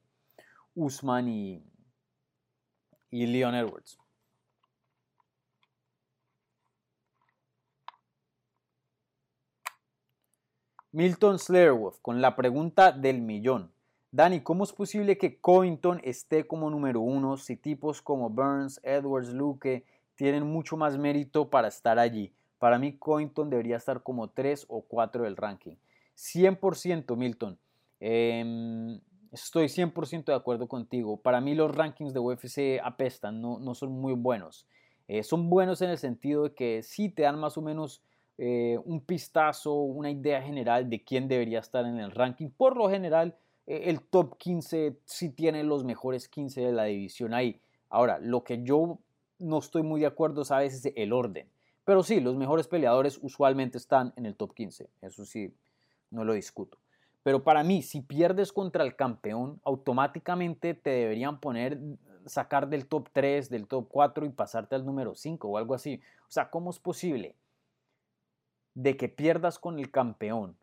[0.75, 1.63] Usman y,
[3.13, 3.97] Leon Edwards.
[10.91, 13.71] Milton Slayerwolf con la pregunta del millón.
[14.11, 19.29] Dani, ¿cómo es posible que Covington esté como número uno si tipos como Burns, Edwards,
[19.29, 19.85] Luke
[20.17, 22.35] tienen mucho más mérito para estar allí?
[22.59, 25.77] Para mí Covington debería estar como 3 o 4 del ranking.
[26.17, 27.59] 100% Milton.
[28.01, 29.01] Em,
[29.33, 31.21] estoy 100% de acuerdo contigo.
[31.21, 34.67] Para mí los rankings de UFC apestan, no, no son muy buenos.
[35.07, 38.03] Eh, son buenos en el sentido de que sí te dan más o menos
[38.37, 42.51] eh, un pistazo, una idea general de quién debería estar en el ranking.
[42.51, 43.37] Por lo general,
[43.67, 47.61] eh, el top 15 sí tiene los mejores 15 de la división ahí.
[47.89, 48.99] Ahora, lo que yo
[49.39, 51.49] no estoy muy de acuerdo es el orden.
[51.89, 54.91] Pero sí, los mejores peleadores usualmente están en el top 15.
[55.01, 55.55] Eso sí,
[56.11, 56.77] no lo discuto.
[57.23, 61.81] Pero para mí, si pierdes contra el campeón, automáticamente te deberían poner,
[62.27, 65.99] sacar del top 3, del top 4 y pasarte al número 5 o algo así.
[66.25, 67.37] O sea, ¿cómo es posible
[68.75, 70.59] de que pierdas con el campeón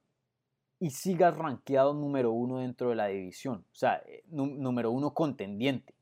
[0.80, 5.96] y sigas rankeado número uno dentro de la división, o sea, eh, número uno contendiente.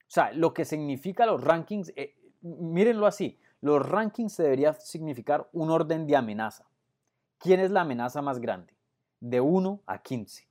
[0.00, 5.70] O sea, lo que significa los rankings, eh, mírenlo así, los rankings debería significar un
[5.70, 6.66] orden de amenaza.
[7.38, 8.76] ¿Quién es la amenaza más grande?
[9.20, 10.46] de 1 a 15.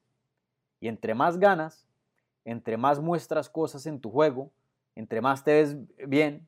[0.79, 1.87] Y entre más ganas,
[2.43, 4.51] entre más muestras cosas en tu juego,
[4.95, 5.77] entre más te ves
[6.07, 6.47] bien,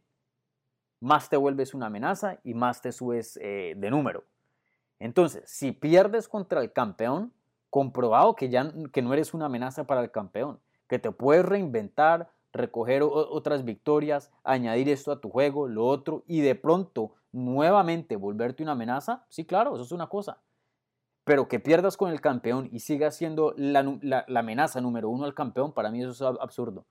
[0.99, 4.23] más te vuelves una amenaza y más te subes eh, de número.
[4.99, 7.31] Entonces, si pierdes contra el campeón,
[7.69, 12.31] comprobado que ya que no eres una amenaza para el campeón, que te puedes reinventar,
[12.57, 18.63] recoger otras victorias, añadir esto a tu juego, lo otro, y de pronto nuevamente volverte
[18.63, 20.39] una amenaza, sí, claro, eso es una cosa.
[21.23, 25.73] Pero que pierdas con el campeón y sigas siendo la, amenaza número uno al campeón,
[25.73, 26.85] para mí eso es absurdo.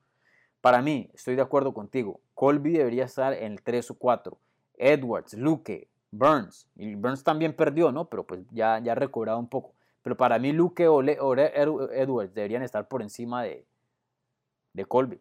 [0.60, 4.38] Para mí, estoy de acuerdo contigo, Colby debería estar en el 3 o 4.
[4.78, 6.68] Edwards, Luke, Burns.
[6.76, 8.08] Y Burns también perdió, ¿no?
[8.08, 9.74] Pero pues ya, ha recobrado un poco.
[10.02, 13.66] Pero para mí Luke o, Edwards deberían estar por encima de,
[14.72, 15.20] de Colby.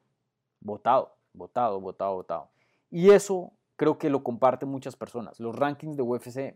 [0.65, 2.49] Votado, votado, votado, votado.
[2.89, 5.39] Y eso creo que lo comparten muchas personas.
[5.39, 6.55] Los rankings de UFC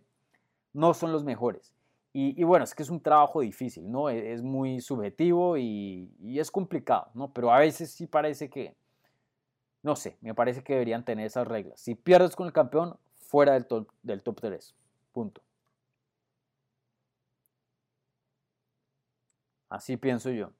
[0.73, 1.75] no son los mejores.
[2.11, 4.09] Y, bueno, es que es un trabajo difícil, ¿no?
[4.09, 7.31] E, es, muy subjetivo y, es complicado, ¿no?
[7.31, 8.75] Pero a veces sí parece que,
[9.83, 11.79] no sé, me parece que deberían tener esas reglas.
[11.79, 14.75] Si pierdes con el campeón, fuera del top, del top 3.
[15.11, 15.41] Punto.
[19.69, 20.51] Así pienso yo.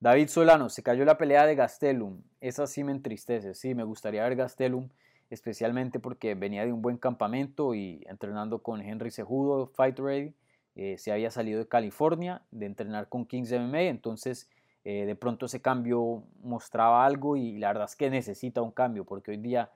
[0.00, 2.22] David Solano, se cayó la pelea de Gastelum.
[2.40, 3.54] Esa sí me entristece.
[3.54, 4.88] Sí, me gustaría ver Gastelum,
[5.28, 10.34] especialmente porque venía de un buen campamento y entrenando con Henry Cejudo, Fight Ready.
[10.76, 14.48] Eh, se había salido de California de entrenar con Kings MMA, entonces
[14.84, 19.04] eh, de pronto ese cambio mostraba algo y la verdad es que necesita un cambio
[19.04, 19.72] porque hoy día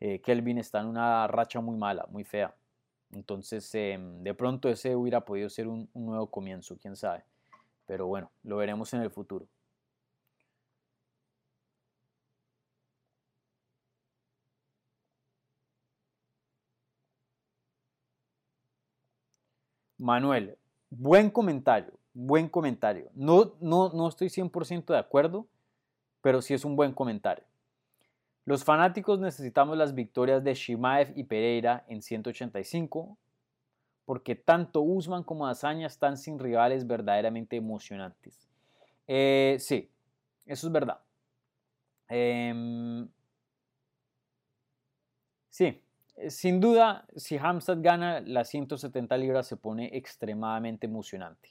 [0.00, 2.54] eh, Kelvin está en una racha muy mala, muy fea.
[3.12, 7.24] Entonces em, de pronto ese hubiera podido ser un nuevo comienzo, quién sabe.
[7.84, 9.46] Pero bueno, lo veremos en el futuro.
[20.06, 20.56] Manuel,
[20.88, 23.10] buen comentario, buen comentario.
[23.14, 25.48] No, no, no estoy 100% de acuerdo,
[26.22, 27.44] pero sí es un buen comentario.
[28.44, 33.18] Los fanáticos necesitamos las victorias de Shimaev y Pereira en 185,
[34.04, 38.48] porque tanto Usman como Azaña están sin rivales verdaderamente emocionantes.
[39.08, 39.90] Eh, sí,
[40.46, 41.00] eso es verdad.
[42.08, 43.08] Em,
[45.50, 45.82] sí,
[46.28, 51.50] sin duda, si Hamstad gana las 170 libras se pone extremadamente emocionante.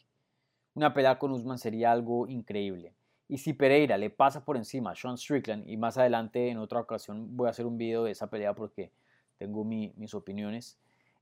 [0.73, 2.93] Una pelea con Usman sería algo increíble.
[3.27, 6.79] Y si Pereira le pasa por encima a Sean Strickland, y más adelante en otra
[6.79, 8.91] ocasión voy a hacer un video de esa pelea porque
[9.37, 10.77] tengo mis opiniones.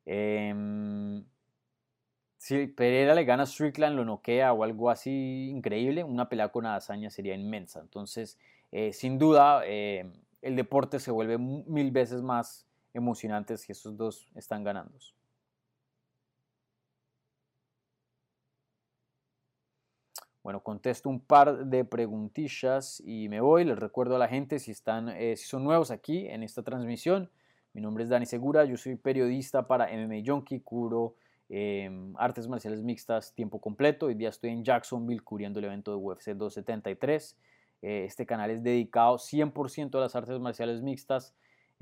[0.06, 1.24] Em,
[2.38, 6.66] si Pereira le gana a Strickland, lo noquea o algo así increíble, una pelea con
[6.66, 7.80] Adazaña sería inmensa.
[7.80, 8.38] Entonces,
[8.72, 14.28] eh, sin duda, eh, el deporte se vuelve mil veces más emocionantes si esos dos
[14.36, 14.98] están ganando.
[20.44, 23.64] Bueno, contesto un par de preguntillas y me voy.
[23.64, 27.32] Les recuerdo a la gente si, están, eh, si son nuevos aquí en esta transmisión.
[27.72, 31.16] Mi nombre es Dani Segura, yo soy periodista para MMA Junkie, curo
[31.48, 34.08] em, artes marciales mixtas tiempo completo.
[34.08, 37.38] Hoy día estoy en Jacksonville cubriendo el evento de UFC 273.
[37.82, 41.34] Eh, este canal es dedicado 100% a las artes marciales mixtas.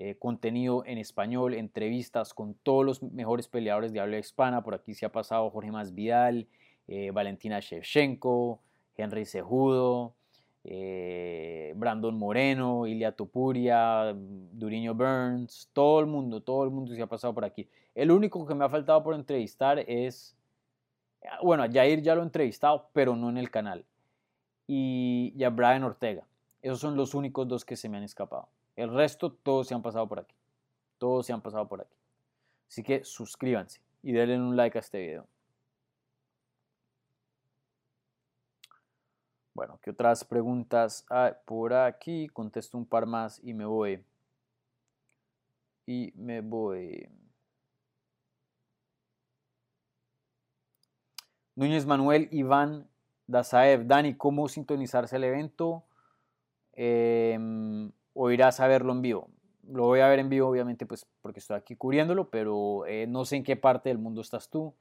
[0.04, 4.64] Eh, contenido en español, entrevistas con todos los mejores peleadores de habla hispana.
[4.64, 6.48] Por aquí se ha pasado Jorge Masvidal,
[6.88, 8.60] eh, Valentina Shevchenko,
[8.98, 10.16] Henry Cejudo,
[10.64, 17.06] eh, Brandon Moreno, Ilia Topuria, Duriño Burns, todo el mundo, todo el mundo se ha
[17.06, 17.70] pasado por aquí.
[17.94, 20.36] El único que me ha faltado por entrevistar es,
[21.44, 23.86] bueno, a Jair ya lo he entrevistado, pero no en el canal.
[24.66, 26.26] Y, y a Brian Ortega.
[26.64, 28.50] Esos son los únicos dos que se me han escapado.
[28.82, 30.34] El resto, todos se han pasado por aquí.
[30.98, 31.96] Todos se han pasado por aquí.
[32.68, 35.28] Así que suscríbanse y denle un like a este video.
[39.54, 42.28] Bueno, ¿qué otras preguntas hay por aquí?
[42.30, 44.04] Contesto un par más y me voy.
[45.86, 47.08] Y me voy.
[51.54, 52.90] Núñez Manuel Iván
[53.28, 53.86] Dazaev.
[53.86, 55.84] Dani, ¿cómo sintonizarse el evento?
[56.74, 57.38] Eh,
[58.14, 59.30] o irás a verlo en vivo.
[59.68, 63.26] Lo voy a ver en vivo, obviamente, pues porque estoy aquí cubriéndolo, pero eh, no
[63.26, 64.74] sé en qué parte del mundo estás tú.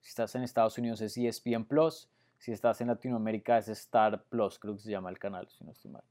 [0.00, 2.08] Si estás en Estados Unidos es ESPN Plus,
[2.38, 5.72] si estás en Latinoamérica es Star Plus, creo que se llama el canal, si no
[5.72, 6.04] estoy mal.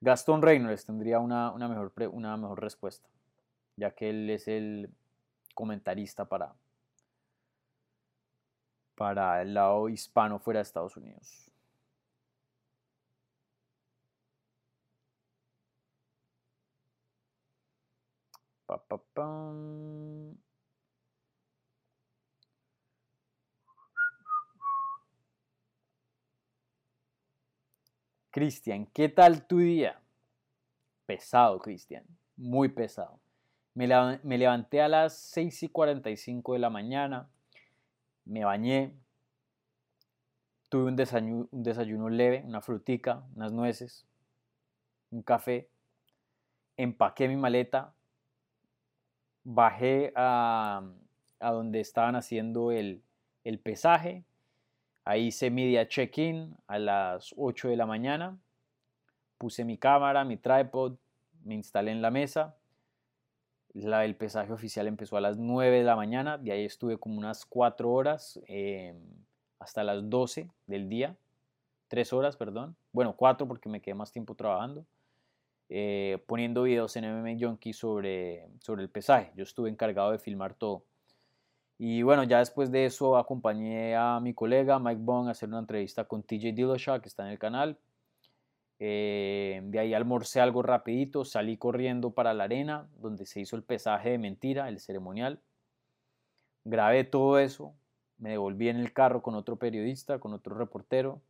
[0.00, 3.08] Gastón Reynolds tendría una, mejor, una mejor respuesta,
[3.76, 4.90] ya que él es el
[5.54, 6.54] comentarista para,
[8.94, 11.47] para el lado hispano fuera de Estados Unidos.
[18.68, 18.84] Pa.
[28.30, 30.02] Cristian, ¿qué tal tu día?
[31.06, 32.04] Pesado, Cristian,
[32.36, 33.18] muy pesado.
[33.72, 37.30] Me, levanté a las 6 y 45 de la mañana,
[38.26, 38.92] me bañé,
[40.68, 44.06] tuve un desayuno, un desayuno leve, una frutica, unas nueces,
[45.10, 45.70] un café,
[46.76, 47.94] empaqué mi maleta,
[49.50, 50.82] bajé a,
[51.40, 53.02] donde estaban haciendo el,
[53.44, 54.24] el pesaje,
[55.04, 58.38] ahí hice media check-in a las 8 de la mañana,
[59.38, 60.96] puse mi cámara, mi tripod,
[61.44, 62.56] me instalé en la mesa,
[63.72, 67.16] la, el pesaje oficial empezó a las 9 de la mañana, de ahí estuve como
[67.16, 69.00] unas 4 horas em,
[69.58, 71.16] hasta las 12 del día,
[71.88, 74.84] 3 horas, perdón, bueno, 4 porque me quedé más tiempo trabajando.
[75.70, 79.32] Eh, poniendo videos en MMA Junkie sobre, sobre el pesaje.
[79.36, 80.84] Yo estuve encargado de filmar todo.
[81.78, 85.60] Y bueno, ya después de eso acompañé a mi colega Mike Bond a hacer una
[85.60, 87.78] entrevista con TJ Dillashaw, que está en el canal.
[88.80, 93.62] Eh, de ahí almorcé algo rapidito, salí corriendo para la arena, donde se hizo el
[93.62, 95.40] pesaje de mentira, el ceremonial.
[96.64, 97.74] Grabé todo eso,
[98.18, 101.20] me devolví en el carro con otro periodista, con otro reportero.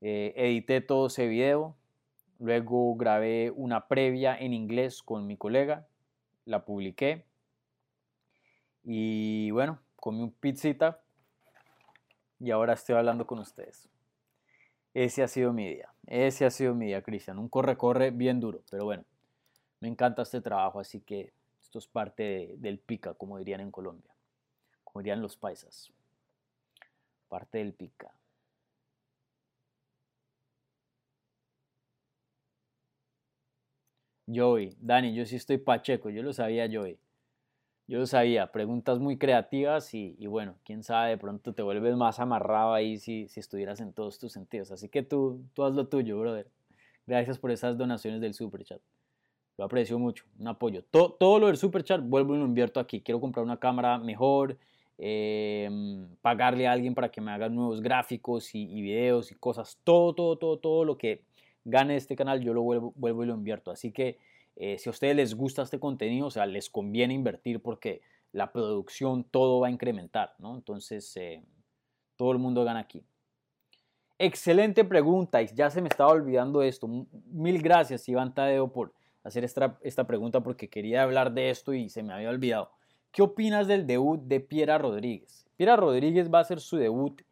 [0.00, 1.76] Eh, edité todo ese video,
[2.38, 5.86] Luego grabé una previa en inglés con mi colega,
[6.44, 7.24] la publiqué.
[8.84, 11.00] Y bueno, comí un pizzita
[12.40, 13.88] y ahora estoy hablando con ustedes.
[14.94, 15.92] Ese ha sido mi día.
[16.06, 17.38] Ese ha sido mi día, Cristian.
[17.38, 19.04] Un corre-corre bien duro, pero bueno,
[19.80, 21.32] me encanta este trabajo, así que
[21.62, 24.10] esto es parte del pica, como dirían en Colombia,
[24.84, 25.92] como dirían los paisas.
[27.28, 28.10] Parte del pica.
[34.32, 36.98] Joey, Dani, yo sí estoy pacheco, yo lo sabía, Joey.
[37.86, 42.20] Yo lo sabía, preguntas muy creativas y, bueno, quién sabe, de pronto te vuelves más
[42.20, 44.70] amarrado ahí si, si estuvieras en todos tus sentidos.
[44.70, 46.46] Así que tú, tú haz lo tuyo, brother.
[47.06, 48.82] Gracias por esas donaciones del super chat.
[49.56, 50.84] Lo aprecio mucho, un apoyo.
[50.90, 53.00] Todo, todo lo del super chat vuelvo y lo invierto aquí.
[53.00, 54.58] Quiero comprar una cámara mejor,
[54.98, 59.80] em, pagarle a alguien para que me haga nuevos gráficos y, y videos y cosas.
[59.82, 61.22] Todo, todo, todo, todo lo que
[61.68, 63.70] gane este canal, yo lo vuelvo, y lo invierto.
[63.70, 64.18] Así que
[64.56, 68.00] eh, si a ustedes les gusta este contenido, o sea, les conviene invertir porque
[68.32, 70.54] la producción, todo va a incrementar, ¿no?
[70.54, 71.42] Entonces, eh,
[72.16, 73.04] todo el mundo gana aquí.
[74.18, 76.88] Excelente pregunta, ya se me estaba olvidando esto.
[77.30, 78.92] Mil gracias, Iván Tadeo, por
[79.22, 82.72] hacer esta, esta pregunta porque quería hablar de esto y se me había olvidado.
[83.12, 85.46] ¿Qué opinas del debut de Piera Rodríguez?
[85.56, 87.22] Piera Rodríguez va a hacer su debut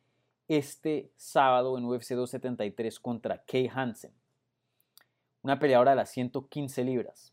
[0.49, 4.13] este sábado en UFC 273 contra Kay Hansen
[5.47, 7.33] una peleadora de las 115 libras.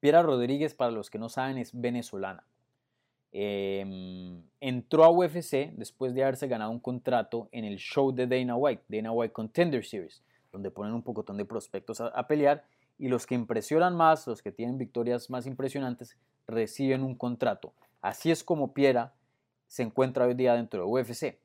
[0.00, 2.44] Piera Rodríguez, para los que no saben, es venezolana.
[3.32, 8.54] Em, entró a UFC después de haberse ganado un contrato en el show de Dana
[8.56, 10.22] White, Dana White Contender Series,
[10.52, 12.66] donde ponen un pocotón de prospectos a, pelear
[12.98, 17.72] y los que impresionan más, los que tienen victorias más impresionantes, reciben un contrato.
[18.02, 19.14] Así es como Piera
[19.68, 21.38] se encuentra hoy día dentro de UFC.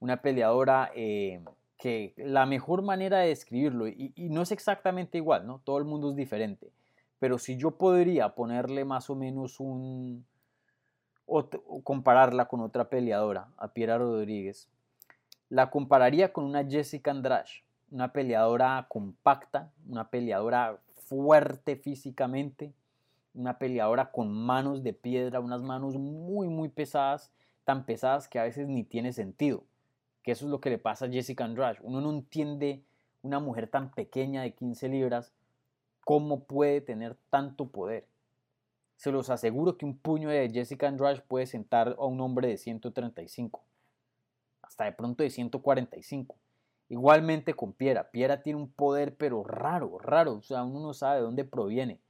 [0.00, 1.44] Una peleadora em,
[1.78, 5.60] que la mejor manera de describirlo, y, no es exactamente igual, ¿no?
[5.60, 6.72] Todo el mundo es diferente,
[7.20, 10.26] pero si yo podría ponerle más o menos un,
[11.24, 11.48] o,
[11.84, 14.68] compararla con otra peleadora, a Piera Rodríguez,
[15.48, 17.62] la compararía con una Jessica Andrade,
[17.92, 22.72] una peleadora compacta, una peleadora fuerte físicamente,
[23.34, 27.32] una peleadora con manos de piedra, unas manos muy, muy pesadas,
[27.64, 29.62] tan pesadas que a veces ni tiene sentido
[30.32, 31.78] eso es lo que le pasa a Jessica Andrade.
[31.82, 32.82] Uno no entiende
[33.22, 35.32] una mujer tan pequeña de 15 libras
[36.04, 38.06] cómo puede tener tanto poder.
[38.96, 42.56] Se los aseguro que un puño de Jessica Andrade puede sentar a un hombre de
[42.56, 43.62] 135,
[44.62, 46.36] hasta de pronto de 145.
[46.88, 48.10] Igualmente con Piera.
[48.10, 50.36] Piera tiene un poder, pero raro, raro.
[50.36, 52.00] O sea, uno no sabe de dónde proviene,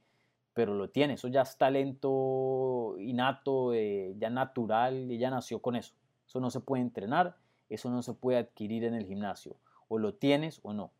[0.53, 1.15] pero lo tiene.
[1.15, 5.93] Eso ya es talento innato, eh, ya natural, ella nació con eso.
[6.25, 7.35] Eso no se puede entrenar
[7.69, 9.55] eso no se puede adquirir en el gimnasio.
[9.87, 10.91] O lo tienes o no.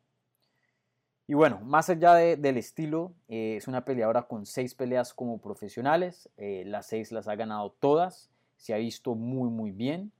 [1.28, 6.28] Y bueno, más allá del estilo, eh, es una peleadora con seis peleas como profesionales.
[6.38, 8.32] Eh, las seis las ha ganado todas.
[8.58, 10.12] Se ha visto muy, muy bien.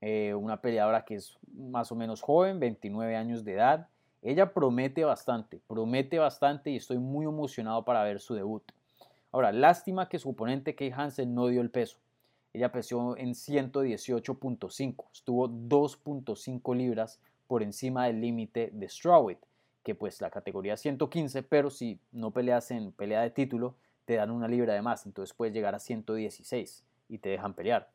[0.00, 3.88] Eh, una peleadora que es más o menos joven, 29 años de edad.
[4.22, 8.62] Ella promete bastante, promete bastante y estoy muy emocionado para ver su debut.
[9.32, 11.98] Ahora, lástima que su oponente Kay Hansen no dio el peso.
[12.56, 19.40] Ella pesó en 118.5, estuvo 2.5 libras por encima del límite de strawweight,
[19.82, 23.74] que pues la categoría 115, pero si no peleas en pelea de título,
[24.06, 27.90] te dan una libra de más, entonces puedes llegar a 116 y te dejan pelear.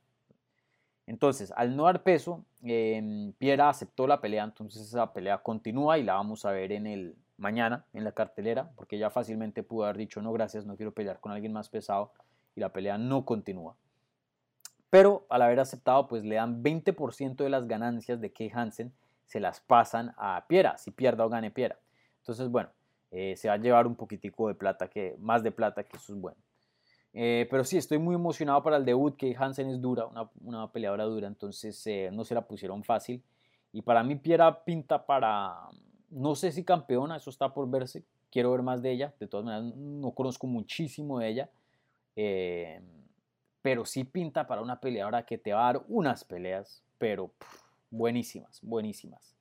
[1.08, 6.04] Entonces, al no dar peso, eh, Piera aceptó la pelea, entonces esa pelea continúa y
[6.04, 9.98] la vamos a ver en el mañana en la cartelera, porque ya fácilmente pudo haber
[9.98, 12.12] dicho no gracias, no quiero pelear con alguien más pesado
[12.56, 13.76] y la pelea no continúa.
[14.92, 18.94] Pero al haber aceptado, pues le dan 20% de las ganancias de Kay Hansen,
[19.26, 21.80] se las pasan a Piera, si pierda o gane Piera.
[22.20, 22.70] Entonces, bueno,
[23.10, 26.14] eh, se va a llevar un poquitico de plata, que, más de plata, que eso
[26.14, 26.38] es bueno.
[27.14, 30.70] Eh, pero sí, estoy muy emocionado para el debut, que Hansen es dura, una, una
[30.72, 33.24] peleadora dura, entonces eh, no se la pusieron fácil.
[33.72, 35.70] Y para mí Piera pinta para,
[36.10, 39.46] no sé si campeona, eso está por verse, quiero ver más de ella, de todas
[39.46, 41.50] maneras no conozco muchísimo de ella,
[42.18, 42.82] eh,
[43.62, 47.32] pero sí pinta para una peleadora que te va a dar unas peleas, pero
[47.90, 49.36] buenísimas, buenísimas.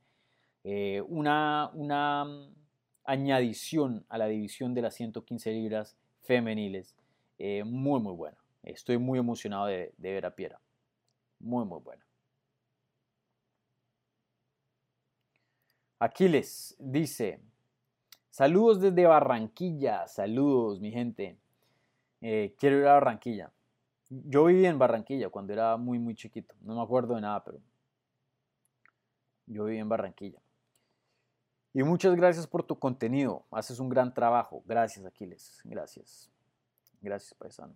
[1.09, 2.55] una, una mm,
[3.05, 6.95] añadición a la división de las 115 libras femeniles
[7.43, 8.37] eh, muy, muy buena.
[8.63, 10.61] Estoy muy emocionado de, ver a Piera.
[11.39, 12.05] Muy, muy buena.
[15.99, 17.41] Aquiles dice,
[18.31, 21.39] saludos desde Barranquilla, saludos mi gente.
[22.21, 23.51] Eh, quiero ir a Barranquilla.
[24.11, 26.55] Yo viví en Barranquilla cuando era muy, muy chiquito.
[26.63, 27.61] No me acuerdo de nada, pero
[29.47, 30.41] yo viví en Barranquilla.
[31.73, 33.47] Y muchas gracias por tu contenido.
[33.53, 34.63] Haces un gran trabajo.
[34.67, 35.61] Gracias, Aquiles.
[35.65, 36.29] Gracias.
[37.01, 37.75] Gracias, paisano.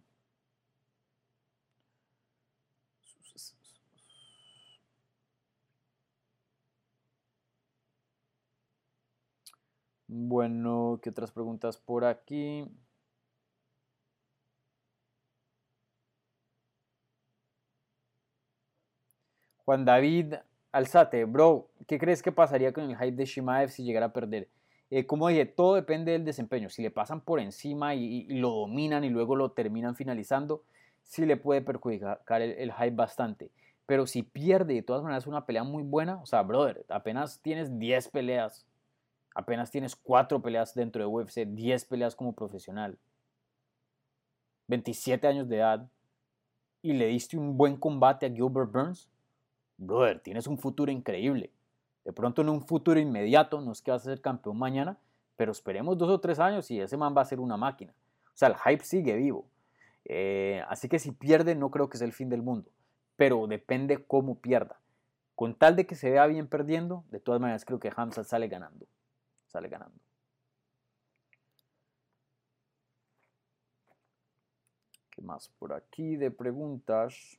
[10.08, 12.64] Bueno, ¿qué otras preguntas por aquí?
[19.64, 20.34] Juan David
[20.72, 24.48] Alzate, bro, ¿qué crees que pasaría con el hype de Shimaev si llegara a perder?
[24.90, 26.68] Eh, como dije, todo depende del desempeño.
[26.68, 30.64] Si le pasan por encima y, lo dominan y luego lo terminan finalizando,
[31.02, 33.50] sí le puede perjudicar el, hype bastante.
[33.86, 37.78] Pero si pierde, de todas maneras, una pelea muy buena, o sea, brother, apenas tienes
[37.78, 38.66] 10 peleas,
[39.34, 42.98] apenas tienes 4 peleas dentro de UFC, 10 peleas como profesional,
[44.68, 45.88] 27 años de edad,
[46.82, 49.10] y le diste un buen combate a Gilbert Burns,
[49.76, 51.50] brother, tienes un futuro increíble.
[52.04, 54.98] De pronto en un futuro inmediato, no es que vas a ser campeón mañana,
[55.36, 57.94] pero esperemos dos o tres años y ese man va a ser una máquina.
[58.26, 59.46] O sea, el hype sigue vivo.
[60.04, 62.70] Eh, así que si pierde, no creo que sea el fin del mundo,
[63.16, 64.80] pero depende cómo pierda.
[65.34, 68.48] Con tal de que se vea bien perdiendo, de todas maneras creo que Hamza sale
[68.48, 68.86] ganando.
[69.46, 69.98] Sale ganando.
[75.10, 77.38] ¿Qué más por aquí de preguntas?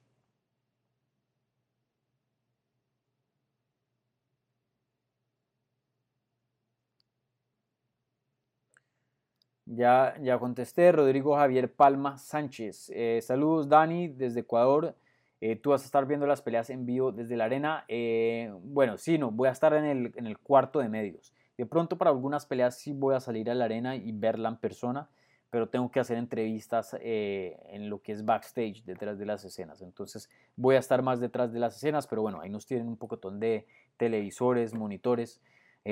[9.66, 12.91] Ya, ya contesté, Rodrigo Javier Palma Sánchez.
[12.93, 14.95] Eh, saludos Dani desde Ecuador.
[15.41, 17.84] Eh, tú vas a estar viendo las peleas en vivo desde la arena.
[17.88, 21.34] Eh, bueno, sí, no, voy a estar en el, en el, cuarto de medios.
[21.57, 24.57] De pronto para algunas peleas sí voy a salir a la arena y verla en
[24.57, 25.09] persona,
[25.49, 29.82] pero tengo que hacer entrevistas en lo que es backstage, detrás de las escenas.
[29.82, 32.97] Entonces voy a estar más detrás de las escenas, pero bueno, ahí nos tienen un
[32.97, 33.66] pocotón de
[33.97, 35.39] televisores, monitores.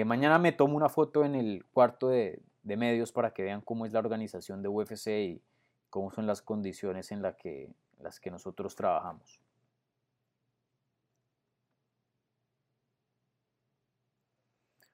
[0.05, 3.85] mañana me tomo una foto en el cuarto de, de medios para que vean cómo
[3.85, 5.41] es la organización de UFC y
[5.89, 9.39] cómo son las condiciones en que, las que nosotros trabajamos.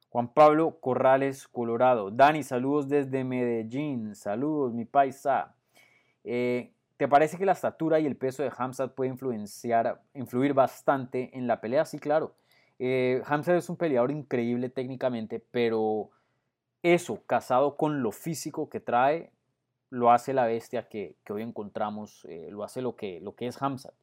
[0.09, 2.09] Juan Pablo Corrales, Colorado.
[2.09, 4.15] Dani, saludos desde Medellín.
[4.15, 5.55] Saludos, mi paisa.
[6.23, 11.37] Eh, ¿Te parece que la estatura y el peso de Hamzat puede influenciar, influir bastante
[11.37, 11.85] en la pelea?
[11.85, 12.35] Sí, claro.
[12.79, 13.21] Eh,
[13.55, 16.09] es un peleador increíble técnicamente, pero
[16.83, 19.31] eso, casado con lo físico que trae,
[19.89, 23.93] lo hace la bestia que, hoy encontramos, eh, lo hace lo que, es Hamzat.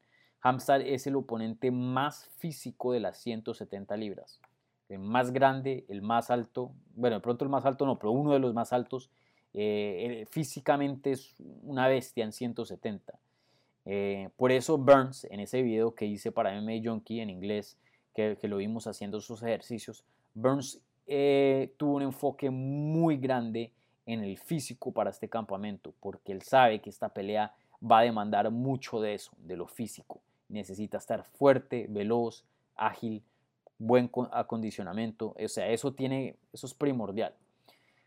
[0.41, 4.39] Hamzat es el oponente más físico de las 170 libras.
[4.89, 8.33] El más grande, el más alto, bueno, de pronto el más alto no, pero uno
[8.33, 9.09] de los más altos.
[9.53, 13.17] Eh, físicamente es una bestia en 170.
[13.85, 17.77] Eh, por eso Burns, en ese video que hice para MMA Junkie en inglés,
[18.13, 23.71] que, que lo vimos haciendo sus ejercicios, Burns eh, tuvo un enfoque muy grande
[24.05, 28.49] en el físico para este campamento, porque él sabe que esta pelea va a demandar
[28.51, 30.21] mucho de eso, de lo físico.
[30.49, 33.23] Necesita estar fuerte, veloz, ágil,
[33.77, 37.33] buen acondicionamiento, o sea, eso tiene, eso es primordial.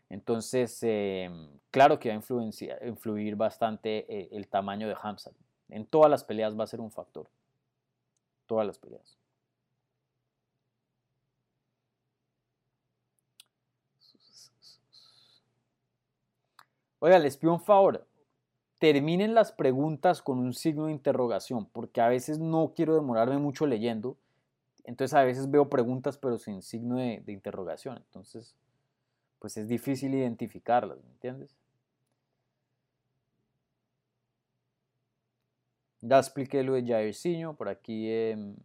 [0.09, 5.31] Entonces, em, claro que va a influir bastante eh, el tamaño de Hamza.
[5.69, 7.29] En todas las peleas va a ser un factor.
[8.45, 9.20] Todas las peleas.
[17.03, 18.07] Oiga, les pido un favor.
[18.77, 23.65] terminen las preguntas con un signo de interrogación, porque a veces no quiero demorarme mucho
[23.67, 24.17] leyendo,
[24.85, 28.55] entonces a veces veo preguntas pero sin signo de, interrogación, entonces
[29.39, 31.55] pues es difícil identificarlas, ¿me entiendes?
[36.01, 38.55] Ya expliqué lo de Jairzinho, por aquí em,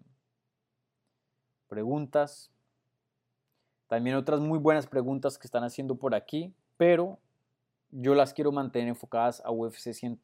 [1.69, 2.51] preguntas.
[3.89, 7.19] También otras muy buenas preguntas que están haciendo por aquí, pero
[7.91, 10.19] yo las quiero mantener enfocadas a UFC 100,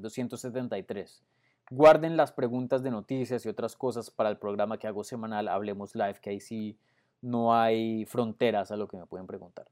[0.00, 1.22] 273.
[1.70, 5.94] Guarden las preguntas de noticias y otras cosas para el programa que hago semanal, Hablemos
[5.94, 6.78] Live, que ahí sí
[7.20, 9.66] no hay fronteras a lo que me pueden preguntar.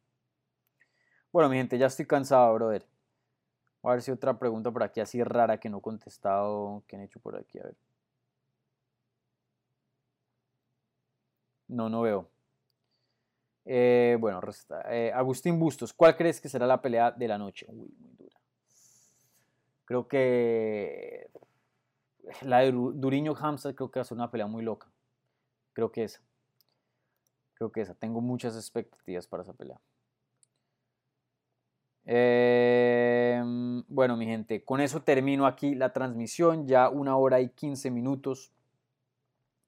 [1.33, 2.87] Bueno, mi gente, ya estoy cansado, brother.
[3.83, 6.83] a ver si otra pregunta por aquí así rara que no he contestado.
[6.87, 7.59] ¿Qué han hecho por aquí?
[7.59, 7.77] A ver.
[11.69, 12.29] No, no veo.
[13.69, 14.41] Eh, bueno,
[14.89, 17.67] eh, Agustín Bustos, ¿cuál crees que será la pelea de la noche?
[17.69, 18.39] Uy, muy dura.
[19.85, 21.29] Creo que
[22.43, 24.89] la de Duriño Hamza creo que va a ser una pelea muy loca.
[25.73, 26.21] Creo que esa.
[27.55, 27.95] Creo que esa.
[27.95, 29.81] Tengo muchas expectativas para esa pelea.
[32.05, 36.69] Em, bueno, mi gente, con eso termino aquí la transmisión.
[36.69, 38.53] Ya una hora y 15 minutos.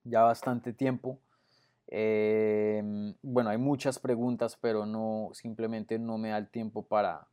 [0.05, 1.19] Ya bastante tiempo.
[1.91, 7.27] Em, bueno, hay muchas preguntas, pero no, simplemente no me da el tiempo para,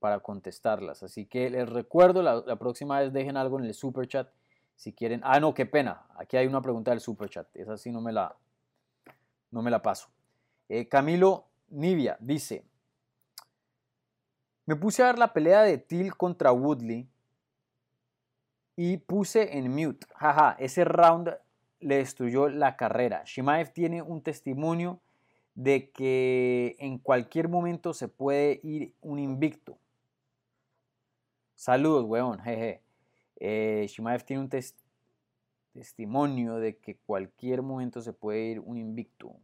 [0.00, 1.02] para contestarlas.
[1.02, 4.28] Así que les recuerdo, la, próxima vez dejen algo en el super chat.
[4.74, 6.04] Si quieren, ah, no, qué pena.
[6.16, 7.48] Aquí hay una pregunta del super chat.
[7.54, 8.36] Esa sí no me la,
[9.50, 10.08] no me la paso.
[10.68, 12.66] Eh, Camilo Nivia dice:
[14.66, 17.08] Me puse a ver la pelea de Till contra Woodley
[18.76, 20.06] y puse en mute.
[20.16, 21.34] Jaja, ese round
[21.80, 23.22] le destruyó la carrera.
[23.24, 25.00] Shimaev tiene un testimonio
[25.54, 29.78] de que en cualquier momento se puede ir un invicto.
[31.54, 32.82] Saludos, weón, jeje.
[33.36, 34.50] Eh, Shimaev tiene un
[35.72, 39.34] testimonio de que cualquier momento se puede ir un invicto.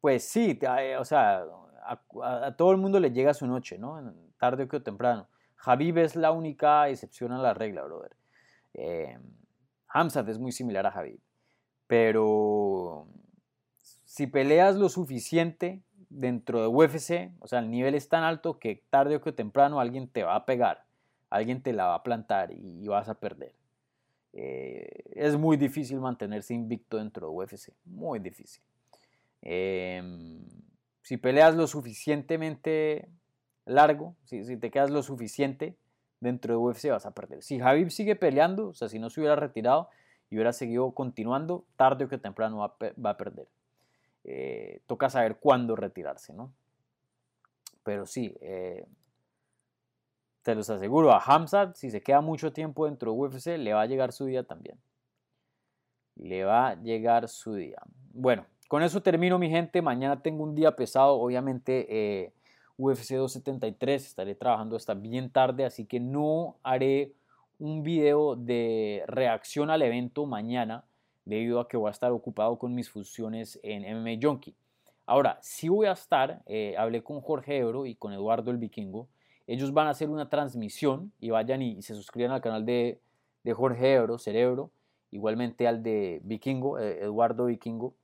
[0.00, 1.44] Pues sí, eh, o sea,
[1.84, 4.14] a, todo el mundo le llega su noche, ¿no?
[4.38, 5.28] Tarde o temprano.
[5.56, 8.16] Javib es la única excepción a la regla, brother.
[8.74, 9.18] Eh,
[10.28, 11.20] es muy similar a Javib.
[11.88, 13.08] Pero
[14.04, 18.84] si peleas lo suficiente dentro de UFC, o sea, el nivel es tan alto que
[18.90, 20.84] tarde o que temprano alguien te va a pegar,
[21.30, 23.52] alguien te la va a plantar y, vas a perder.
[24.34, 28.62] Eh, es muy difícil mantenerse invicto dentro de UFC, muy difícil.
[29.42, 30.40] Em,
[31.02, 33.08] si peleas lo suficientemente
[33.64, 35.76] largo, si, te quedas lo suficiente
[36.20, 37.42] dentro de UFC vas a perder.
[37.42, 39.88] Si Javib sigue peleando, o sea, si no se hubiera retirado,
[40.30, 43.48] y hubiera seguido continuando, tarde o que temprano va, a perder.
[44.24, 46.52] Eh, toca saber cuándo retirarse, ¿no?
[47.82, 48.86] Pero sí, eh,
[50.42, 53.82] te los aseguro, a Hamzat, si se queda mucho tiempo dentro de UFC, le va
[53.82, 54.78] a llegar su día también.
[56.16, 57.80] Le va a llegar su día.
[58.12, 59.80] Bueno, con eso termino, mi gente.
[59.80, 61.86] Mañana tengo un día pesado, obviamente.
[61.88, 62.32] Eh,
[62.78, 67.12] UFC 273, estaré trabajando hasta bien tarde, así que no haré
[67.58, 70.84] un video de reacción al evento mañana
[71.24, 74.54] debido a que voy a estar ocupado con mis funciones en MMA Junkie.
[75.06, 79.08] Ahora, si voy a estar, eh, hablé con Jorge Ebro y con Eduardo el Vikingo,
[79.46, 83.00] ellos van a hacer una transmisión y vayan y, se suscriban al canal de,
[83.54, 84.70] Jorge Ebro, Cerebro,
[85.10, 87.94] igualmente al de Vikingo, eh, Eduardo Vikingo.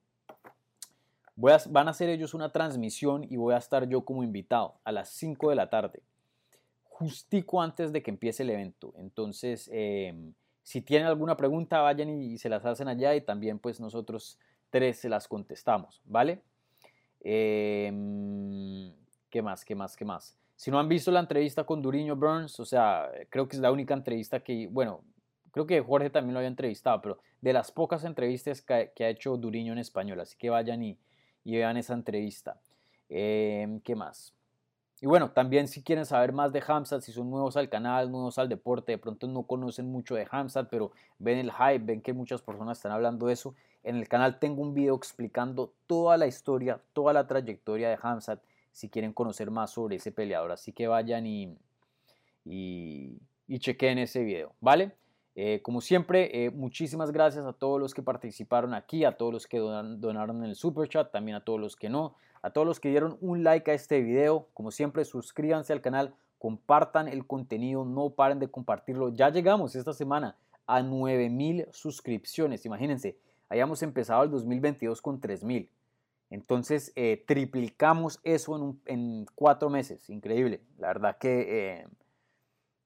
[1.36, 4.92] Voy van a hacer ellos una transmisión y voy a estar yo como invitado a
[4.92, 6.02] las 5 de la tarde
[6.94, 8.94] justico antes de que empiece el evento.
[8.96, 13.80] Entonces, em, si tienen alguna pregunta, vayan y, se las hacen allá y también pues
[13.80, 14.38] nosotros
[14.70, 16.40] tres se las contestamos, ¿vale?
[17.20, 18.92] Em,
[19.28, 19.64] ¿Qué más?
[19.64, 19.96] ¿Qué más?
[19.96, 20.38] ¿Qué más?
[20.54, 23.72] Si no han visto la entrevista con Duriño Burns, o sea, creo que es la
[23.72, 25.02] única entrevista que, bueno,
[25.50, 29.36] creo que Jorge también lo había entrevistado, pero de las pocas entrevistas que, ha hecho
[29.36, 30.96] Duriño en español, así que vayan y,
[31.44, 32.60] vean esa entrevista.
[33.08, 34.32] Em, ¿Qué más?
[35.00, 38.38] Y bueno, también si quieren saber más de Hamzat, si son nuevos al canal, nuevos
[38.38, 42.12] al deporte, de pronto no conocen mucho de Hamzat, pero ven el hype, ven que
[42.12, 43.54] muchas personas están hablando de eso.
[43.82, 48.40] En el canal tengo un video explicando toda la historia, toda la trayectoria de Hamzat,
[48.72, 50.52] si quieren conocer más sobre ese peleador.
[50.52, 51.56] Así que vayan y,
[52.44, 53.18] y,
[53.58, 54.92] chequen ese video, ¿vale?
[55.36, 59.46] Eh, como siempre, eh, muchísimas gracias a todos los que participaron aquí, a todos los
[59.46, 62.14] que donaron en el super chat, también a todos los que no.
[62.44, 66.14] A todos los que dieron un like a este video, como siempre, suscríbanse al canal,
[66.38, 69.08] compartan el contenido, no paren de compartirlo.
[69.08, 72.66] Ya llegamos esta semana a 9000 suscripciones.
[72.66, 73.16] Imagínense,
[73.48, 75.70] hayamos empezado el 2022 con 3000.
[76.28, 80.10] Entonces, eh, triplicamos eso en, cuatro meses.
[80.10, 80.60] Increíble.
[80.76, 81.86] La verdad que eh,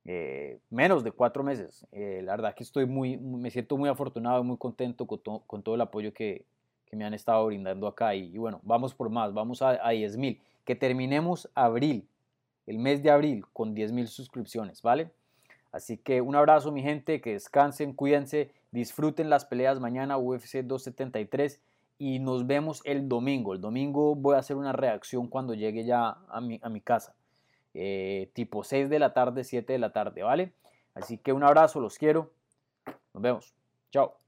[0.05, 1.85] eh, menos de cuatro meses.
[1.91, 5.75] La verdad que estoy muy, me siento muy afortunado y muy contento con, con todo
[5.75, 6.45] el apoyo que,
[6.89, 8.15] que, me han estado brindando acá.
[8.15, 10.41] Y, bueno, vamos por más, vamos a, a 10 mil.
[10.65, 12.09] Que terminemos abril,
[12.67, 15.11] el mes de abril, con 10 mil suscripciones, ¿vale?
[15.73, 21.61] Así que un abrazo mi gente, que descansen, cuídense, disfruten las peleas mañana UFC 273
[21.99, 23.55] y nos vemos el domingo.
[23.55, 27.15] El domingo voy a hacer una reacción cuando llegue ya a mi, a mi casa.
[27.75, 30.53] Eh, tipo 6 de la tarde, 7 de la tarde, ¿vale?
[30.95, 32.31] Así que un abrazo, los quiero.
[33.13, 33.55] Nos vemos.
[33.91, 34.28] Chao.